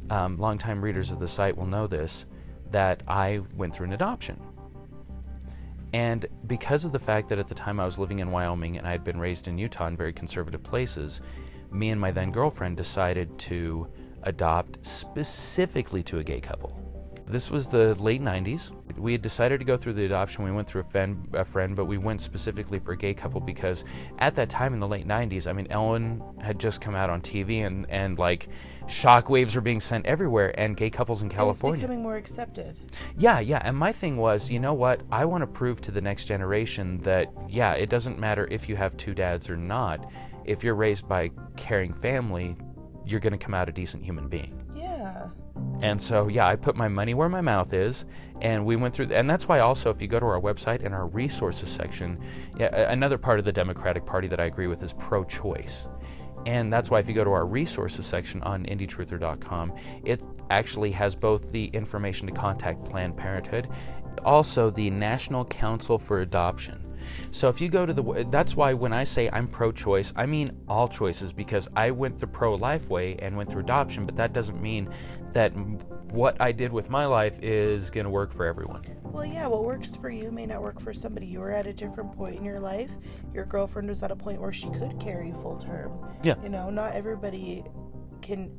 um, 0.10 0.38
longtime 0.38 0.82
readers 0.82 1.12
of 1.12 1.20
the 1.20 1.28
site 1.28 1.58
will 1.58 1.66
know 1.66 1.88
this, 1.88 2.26
that 2.72 3.04
I 3.08 3.42
went 3.56 3.74
through 3.74 3.88
an 3.88 3.94
adoption. 3.94 4.40
And 5.94 6.26
because 6.48 6.86
of 6.86 6.92
the 6.92 7.00
fact 7.00 7.30
that 7.30 7.40
at 7.40 7.48
the 7.48 7.56
time 7.56 7.80
I 7.80 7.86
was 7.86 7.98
living 7.98 8.20
in 8.20 8.32
Wyoming 8.32 8.78
and 8.78 8.86
I 8.86 8.92
had 8.92 9.04
been 9.04 9.20
raised 9.20 9.48
in 9.48 9.58
Utah 9.58 9.88
in 9.88 9.96
very 9.96 10.14
conservative 10.14 10.64
places, 10.64 11.22
me 11.72 11.90
and 11.90 12.00
my 12.00 12.12
then 12.12 12.32
girlfriend 12.32 12.78
decided 12.78 13.38
to 13.40 13.88
adopt 14.24 14.86
specifically 14.86 16.04
to 16.04 16.20
a 16.20 16.24
gay 16.24 16.42
couple. 16.42 16.78
This 17.26 17.50
was 17.50 17.68
the 17.68 17.96
late 17.96 18.22
90s. 18.22 18.72
We 18.98 19.12
had 19.12 19.22
decided 19.22 19.60
to 19.60 19.66
go 19.66 19.78
through 19.78 19.94
the 19.94 20.06
adoption. 20.06 20.44
We 20.44 20.52
went 20.52 20.68
through 20.68 20.82
a, 20.82 20.92
fen- 20.92 21.28
a 21.34 21.46
friend, 21.46 21.76
but 21.76 21.86
we 21.86 21.98
went 21.98 22.22
specifically 22.22 22.80
for 22.80 22.94
a 22.94 22.98
gay 22.98 23.14
couple 23.14 23.40
because 23.40 23.84
at 24.20 24.36
that 24.36 24.50
time 24.50 24.74
in 24.74 24.80
the 24.80 24.88
late 24.88 25.08
90s, 25.08 25.48
I 25.48 25.54
mean, 25.54 25.68
Ellen 25.70 26.22
had 26.42 26.60
just 26.60 26.82
come 26.82 26.96
out 26.96 27.10
on 27.10 27.22
TV 27.22 27.66
and, 27.66 27.90
and 27.90 28.18
like 28.18 28.50
shockwaves 28.88 29.56
were 29.56 29.62
being 29.62 29.82
sent 29.82 30.06
everywhere, 30.06 30.58
and 30.60 30.76
gay 30.78 30.90
couples 30.90 31.22
in 31.22 31.30
California. 31.30 31.52
It's 31.52 31.60
California. 31.60 31.82
becoming 31.82 32.04
more 32.04 32.16
accepted. 32.16 32.78
Yeah, 33.18 33.40
yeah. 33.40 33.62
And 33.64 33.76
my 33.76 33.92
thing 33.92 34.18
was, 34.18 34.50
you 34.50 34.60
know 34.60 34.74
what? 34.74 35.02
I 35.12 35.26
want 35.26 35.42
to 35.42 35.48
prove 35.48 35.82
to 35.82 35.92
the 35.92 36.02
next 36.02 36.26
generation 36.26 37.02
that, 37.04 37.28
yeah, 37.50 37.74
it 37.74 37.90
doesn't 37.90 38.18
matter 38.20 38.48
if 38.50 38.70
you 38.70 38.76
have 38.76 38.96
two 38.98 39.14
dads 39.14 39.50
or 39.50 39.58
not. 39.58 40.10
If 40.46 40.64
you're 40.64 40.76
raised 40.76 41.08
by 41.08 41.24
a 41.24 41.30
caring 41.58 41.94
family, 41.94 42.56
you're 43.06 43.20
going 43.20 43.38
to 43.38 43.44
come 43.44 43.54
out 43.54 43.70
a 43.70 43.72
decent 43.72 44.04
human 44.04 44.28
being. 44.28 44.62
Yeah. 44.76 45.28
And 45.82 46.02
so, 46.02 46.28
yeah, 46.28 46.48
I 46.48 46.56
put 46.56 46.76
my 46.76 46.88
money 46.88 47.14
where 47.14 47.30
my 47.30 47.42
mouth 47.42 47.74
is, 47.74 48.06
and 48.42 48.66
we 48.66 48.76
went 48.76 48.94
through. 48.94 49.08
And 49.12 49.30
that's 49.30 49.48
why, 49.48 49.60
also, 49.60 49.90
if 49.90 50.02
you 50.02 50.08
go 50.08 50.20
to 50.20 50.26
our 50.26 50.40
website 50.40 50.82
in 50.82 50.94
our 50.94 51.08
resources 51.08 51.70
section, 51.70 52.20
yeah, 52.60 52.92
another 52.92 53.18
part 53.18 53.40
of 53.40 53.46
the 53.46 53.52
Democratic 53.52 54.06
Party 54.06 54.28
that 54.28 54.40
I 54.40 54.46
agree 54.46 54.68
with 54.68 54.84
is 54.84 54.94
pro-choice. 54.94 55.88
And 56.46 56.72
that's 56.72 56.90
why, 56.90 57.00
if 57.00 57.08
you 57.08 57.14
go 57.14 57.24
to 57.24 57.32
our 57.32 57.46
resources 57.46 58.06
section 58.06 58.42
on 58.44 58.64
IndieTruther.com, 58.66 59.74
it 60.06 60.22
actually 60.50 60.92
has 60.92 61.16
both 61.16 61.50
the 61.52 61.66
information 61.68 62.28
to 62.28 62.34
contact 62.34 62.86
Planned 62.86 63.18
Parenthood, 63.18 63.68
also 64.24 64.70
the 64.70 64.90
National 64.90 65.44
Council 65.46 66.00
for 66.00 66.22
Adoption. 66.22 66.87
So 67.32 67.50
if 67.50 67.62
you 67.62 67.70
go 67.70 67.86
to 67.86 67.94
the, 67.94 68.28
that's 68.32 68.56
why 68.56 68.74
when 68.74 68.94
I 68.94 69.04
say 69.04 69.30
I'm 69.32 69.48
pro-choice, 69.48 70.14
I 70.16 70.26
mean 70.26 70.52
all 70.68 70.88
choices 70.88 71.34
because 71.34 71.68
I 71.76 71.92
went 71.92 72.20
the 72.20 72.28
pro-life 72.28 72.88
way 72.90 73.18
and 73.20 73.36
went 73.36 73.50
through 73.50 73.62
adoption, 73.62 74.06
but 74.06 74.16
that 74.18 74.34
doesn't 74.34 74.62
mean 74.62 74.90
that 75.34 75.50
what 76.12 76.40
I 76.42 76.52
did 76.52 76.72
with 76.72 76.90
my 76.90 77.06
life 77.06 77.34
is 77.42 77.90
going 77.90 78.06
to 78.06 78.10
work 78.10 78.34
for 78.34 78.46
everyone. 78.46 78.84
Well, 79.04 79.26
yeah, 79.26 79.48
what 79.48 79.64
works 79.66 79.96
for 79.96 80.10
you 80.10 80.32
may 80.32 80.46
not 80.46 80.62
work 80.62 80.82
for 80.82 80.94
somebody. 80.94 81.26
You 81.28 81.40
were 81.40 81.52
at 81.52 81.68
a 81.68 81.74
different 81.74 82.14
point 82.14 82.38
in 82.38 82.44
your 82.44 82.60
life. 82.60 82.92
Your 83.34 83.46
girlfriend 83.46 83.90
was 83.90 84.02
at 84.04 84.12
a 84.12 84.16
point 84.16 84.42
where 84.42 84.54
she 84.54 84.70
could 84.72 85.00
carry 85.00 85.32
full 85.42 85.58
term. 85.58 85.92
Yeah. 86.24 86.36
You 86.42 86.50
know, 86.50 86.70
not 86.70 86.94
everybody 86.94 87.64
can 88.22 88.52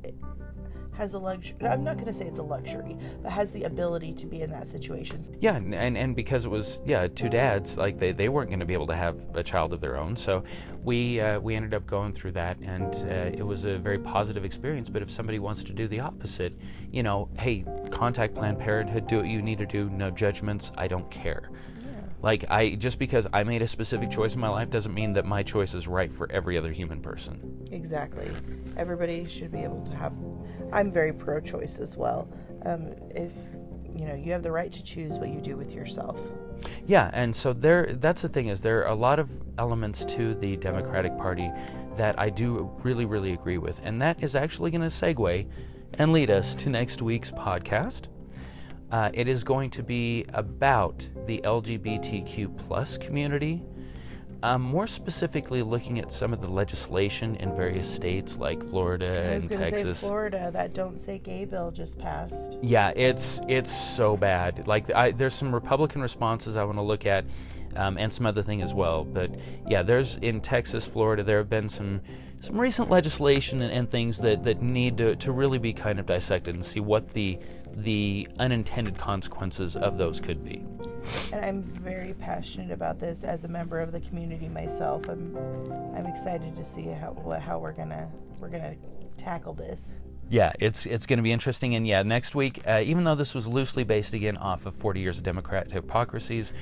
has 0.98 1.14
a 1.14 1.18
luxury. 1.18 1.56
I'm 1.62 1.84
not 1.84 1.94
going 1.94 2.06
to 2.06 2.12
say 2.12 2.26
it's 2.26 2.40
a 2.40 2.42
luxury, 2.42 2.98
but 3.22 3.30
has 3.30 3.52
the 3.52 3.62
ability 3.62 4.12
to 4.14 4.26
be 4.26 4.42
in 4.42 4.50
that 4.50 4.66
situation. 4.66 5.22
Yeah, 5.40 5.54
and 5.56 5.96
and, 5.96 6.16
because 6.16 6.44
it 6.44 6.48
was 6.48 6.80
yeah 6.84 7.06
two 7.06 7.28
dads, 7.28 7.76
like 7.76 8.00
they, 8.00 8.12
they 8.12 8.28
weren't 8.28 8.50
going 8.50 8.58
to 8.60 8.66
be 8.66 8.74
able 8.74 8.88
to 8.88 8.96
have 8.96 9.16
a 9.34 9.42
child 9.42 9.72
of 9.72 9.80
their 9.80 9.96
own, 9.96 10.16
so 10.16 10.42
we 10.82 11.20
uh, 11.20 11.38
we 11.38 11.54
ended 11.54 11.72
up 11.72 11.86
going 11.86 12.12
through 12.12 12.32
that, 12.32 12.58
and 12.58 12.94
uh, 13.08 13.38
it 13.38 13.46
was 13.46 13.64
a 13.64 13.78
very 13.78 13.98
positive 13.98 14.44
experience. 14.44 14.88
But 14.88 15.02
if 15.02 15.10
somebody 15.10 15.38
wants 15.38 15.62
to 15.64 15.72
do 15.72 15.86
the 15.86 16.00
opposite, 16.00 16.52
you 16.90 17.04
know, 17.04 17.28
hey, 17.38 17.64
contact 17.92 18.34
Planned 18.34 18.58
Parenthood, 18.58 19.06
do 19.06 19.18
what 19.18 19.26
you 19.26 19.40
need 19.40 19.58
to 19.58 19.66
do, 19.66 19.88
no 19.90 20.10
judgments, 20.10 20.72
I 20.76 20.88
don't 20.88 21.08
care. 21.12 21.50
Like 22.20 22.44
I 22.50 22.74
just 22.74 22.98
because 22.98 23.26
I 23.32 23.44
made 23.44 23.62
a 23.62 23.68
specific 23.68 24.10
choice 24.10 24.34
in 24.34 24.40
my 24.40 24.48
life 24.48 24.70
doesn't 24.70 24.92
mean 24.92 25.12
that 25.12 25.24
my 25.24 25.42
choice 25.42 25.74
is 25.74 25.86
right 25.86 26.12
for 26.12 26.30
every 26.32 26.58
other 26.58 26.72
human 26.72 27.00
person. 27.00 27.68
Exactly. 27.70 28.28
Everybody 28.76 29.28
should 29.28 29.52
be 29.52 29.60
able 29.60 29.84
to 29.86 29.96
have. 29.96 30.12
I'm 30.72 30.90
very 30.90 31.12
pro-choice 31.12 31.78
as 31.78 31.96
well. 31.96 32.28
Um, 32.66 32.94
if 33.10 33.32
you 33.94 34.06
know, 34.06 34.14
you 34.14 34.32
have 34.32 34.42
the 34.42 34.52
right 34.52 34.72
to 34.72 34.82
choose 34.82 35.18
what 35.18 35.28
you 35.28 35.40
do 35.40 35.56
with 35.56 35.72
yourself. 35.72 36.20
Yeah, 36.86 37.10
and 37.12 37.34
so 37.34 37.52
there 37.52 37.94
that's 38.00 38.22
the 38.22 38.28
thing 38.28 38.48
is 38.48 38.60
there 38.60 38.80
are 38.84 38.90
a 38.90 38.94
lot 38.94 39.18
of 39.18 39.30
elements 39.58 40.04
to 40.06 40.34
the 40.34 40.56
Democratic 40.56 41.16
Party 41.18 41.50
that 41.96 42.18
I 42.18 42.30
do 42.30 42.70
really 42.82 43.04
really 43.04 43.32
agree 43.32 43.58
with. 43.58 43.80
And 43.84 44.00
that 44.02 44.22
is 44.22 44.34
actually 44.34 44.70
going 44.72 44.88
to 44.88 44.94
segue 44.94 45.46
and 45.94 46.12
lead 46.12 46.30
us 46.30 46.54
to 46.56 46.68
next 46.68 47.00
week's 47.00 47.30
podcast. 47.30 48.06
Uh, 48.90 49.10
it 49.12 49.28
is 49.28 49.44
going 49.44 49.70
to 49.70 49.82
be 49.82 50.24
about 50.32 51.06
the 51.28 51.40
LGBTQ 51.44 52.56
plus 52.66 52.98
community 52.98 53.62
um, 54.42 54.62
more 54.62 54.86
specifically, 54.86 55.62
looking 55.62 55.98
at 55.98 56.12
some 56.12 56.32
of 56.32 56.40
the 56.40 56.48
legislation 56.48 57.34
in 57.36 57.56
various 57.56 57.92
states 57.92 58.36
like 58.36 58.64
Florida 58.70 59.32
and 59.32 59.50
Texas. 59.50 59.98
Florida, 59.98 60.50
that 60.52 60.74
"Don't 60.74 61.00
Say 61.00 61.18
Gay" 61.18 61.44
bill 61.44 61.72
just 61.72 61.98
passed. 61.98 62.56
Yeah, 62.62 62.90
it's 62.90 63.40
it's 63.48 63.76
so 63.96 64.16
bad. 64.16 64.68
Like, 64.68 64.92
I, 64.94 65.10
there's 65.10 65.34
some 65.34 65.52
Republican 65.52 66.00
responses 66.02 66.56
I 66.56 66.62
want 66.62 66.78
to 66.78 66.82
look 66.82 67.04
at, 67.04 67.24
um, 67.74 67.98
and 67.98 68.12
some 68.12 68.26
other 68.26 68.44
thing 68.44 68.62
as 68.62 68.72
well. 68.72 69.04
But 69.04 69.32
yeah, 69.66 69.82
there's 69.82 70.16
in 70.22 70.40
Texas, 70.40 70.86
Florida, 70.86 71.24
there 71.24 71.38
have 71.38 71.50
been 71.50 71.68
some 71.68 72.00
some 72.40 72.60
recent 72.60 72.88
legislation 72.90 73.62
and, 73.62 73.72
and 73.72 73.90
things 73.90 74.18
that, 74.18 74.44
that 74.44 74.62
need 74.62 74.98
to, 74.98 75.16
to 75.16 75.32
really 75.32 75.58
be 75.58 75.72
kind 75.72 75.98
of 75.98 76.06
dissected 76.06 76.54
and 76.54 76.64
see 76.64 76.80
what 76.80 77.10
the 77.10 77.38
the 77.76 78.26
unintended 78.40 78.98
consequences 78.98 79.76
of 79.76 79.98
those 79.98 80.18
could 80.18 80.42
be. 80.42 80.64
And 81.32 81.44
I'm 81.44 81.62
very 81.62 82.12
passionate 82.14 82.72
about 82.72 82.98
this 82.98 83.22
as 83.22 83.44
a 83.44 83.48
member 83.48 83.78
of 83.78 83.92
the 83.92 84.00
community 84.00 84.48
myself. 84.48 85.08
I'm 85.08 85.36
I'm 85.94 86.06
excited 86.06 86.56
to 86.56 86.64
see 86.64 86.86
how 86.86 87.14
how 87.40 87.58
we're 87.58 87.72
gonna 87.72 88.08
we're 88.40 88.48
gonna 88.48 88.74
tackle 89.16 89.54
this. 89.54 90.00
Yeah, 90.30 90.52
it's 90.60 90.86
it's 90.86 91.06
going 91.06 91.18
to 91.18 91.22
be 91.22 91.32
interesting, 91.32 91.74
and 91.74 91.86
yeah, 91.86 92.02
next 92.02 92.34
week, 92.34 92.62
uh, 92.66 92.80
even 92.84 93.04
though 93.04 93.14
this 93.14 93.34
was 93.34 93.46
loosely 93.46 93.84
based 93.84 94.12
again 94.12 94.36
off 94.36 94.66
of 94.66 94.74
40 94.76 95.00
Years 95.00 95.16
of 95.16 95.22
Democrat 95.24 95.70
Hypocrisies, 95.70 96.52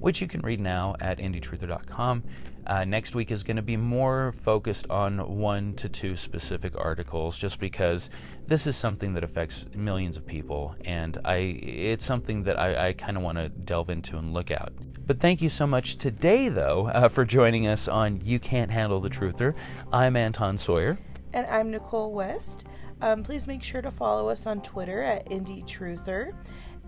which 0.00 0.20
you 0.20 0.26
can 0.26 0.40
read 0.40 0.60
now 0.60 0.96
at 1.00 1.18
indietruther.com. 1.18 2.24
Uh, 2.66 2.84
next 2.84 3.14
week 3.14 3.30
is 3.30 3.42
going 3.42 3.56
to 3.56 3.62
be 3.62 3.76
more 3.76 4.34
focused 4.44 4.88
on 4.90 5.38
one 5.38 5.74
to 5.74 5.88
two 5.88 6.16
specific 6.16 6.72
articles, 6.76 7.36
just 7.36 7.58
because 7.58 8.10
this 8.46 8.66
is 8.66 8.76
something 8.76 9.14
that 9.14 9.24
affects 9.24 9.64
millions 9.74 10.16
of 10.16 10.26
people, 10.26 10.74
and 10.84 11.18
I 11.24 11.36
it's 11.62 12.04
something 12.04 12.42
that 12.44 12.58
I, 12.58 12.88
I 12.88 12.92
kind 12.92 13.16
of 13.16 13.22
want 13.22 13.38
to 13.38 13.48
delve 13.48 13.90
into 13.90 14.18
and 14.18 14.34
look 14.34 14.50
at. 14.50 14.72
But 15.06 15.20
thank 15.20 15.42
you 15.42 15.48
so 15.48 15.66
much 15.66 15.98
today, 15.98 16.48
though, 16.48 16.88
uh, 16.88 17.08
for 17.08 17.24
joining 17.24 17.66
us 17.66 17.88
on 17.88 18.20
You 18.24 18.38
Can't 18.38 18.70
Handle 18.70 19.00
the 19.00 19.10
Truther. 19.10 19.54
I'm 19.92 20.16
Anton 20.16 20.56
Sawyer. 20.56 20.98
And 21.32 21.46
I'm 21.46 21.70
Nicole 21.70 22.12
West. 22.12 22.64
Um, 23.00 23.22
please 23.22 23.46
make 23.46 23.62
sure 23.62 23.80
to 23.82 23.90
follow 23.90 24.28
us 24.28 24.46
on 24.46 24.60
Twitter 24.60 25.02
at 25.02 25.28
IndieTruther. 25.30 26.34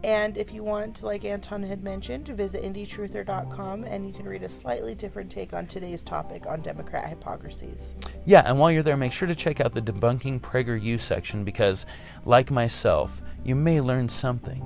And 0.04 0.36
if 0.36 0.52
you 0.52 0.64
want, 0.64 1.02
like 1.02 1.24
Anton 1.24 1.62
had 1.62 1.84
mentioned, 1.84 2.28
visit 2.28 2.62
indietruther.com 2.62 3.84
and 3.84 4.06
you 4.06 4.12
can 4.12 4.26
read 4.26 4.42
a 4.42 4.48
slightly 4.48 4.94
different 4.94 5.30
take 5.30 5.52
on 5.52 5.66
today's 5.66 6.02
topic 6.02 6.46
on 6.46 6.60
Democrat 6.60 7.08
hypocrisies. 7.08 7.94
Yeah, 8.24 8.42
and 8.44 8.58
while 8.58 8.70
you're 8.70 8.82
there, 8.82 8.96
make 8.96 9.12
sure 9.12 9.28
to 9.28 9.34
check 9.34 9.60
out 9.60 9.74
the 9.74 9.82
Debunking 9.82 10.40
PragerU 10.40 10.98
section 10.98 11.44
because, 11.44 11.86
like 12.24 12.50
myself, 12.50 13.10
you 13.44 13.54
may 13.54 13.80
learn 13.80 14.08
something 14.08 14.62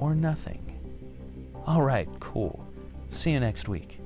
or 0.00 0.14
nothing. 0.14 0.60
All 1.66 1.82
right, 1.82 2.08
cool. 2.20 2.64
See 3.10 3.30
you 3.30 3.40
next 3.40 3.68
week. 3.68 4.00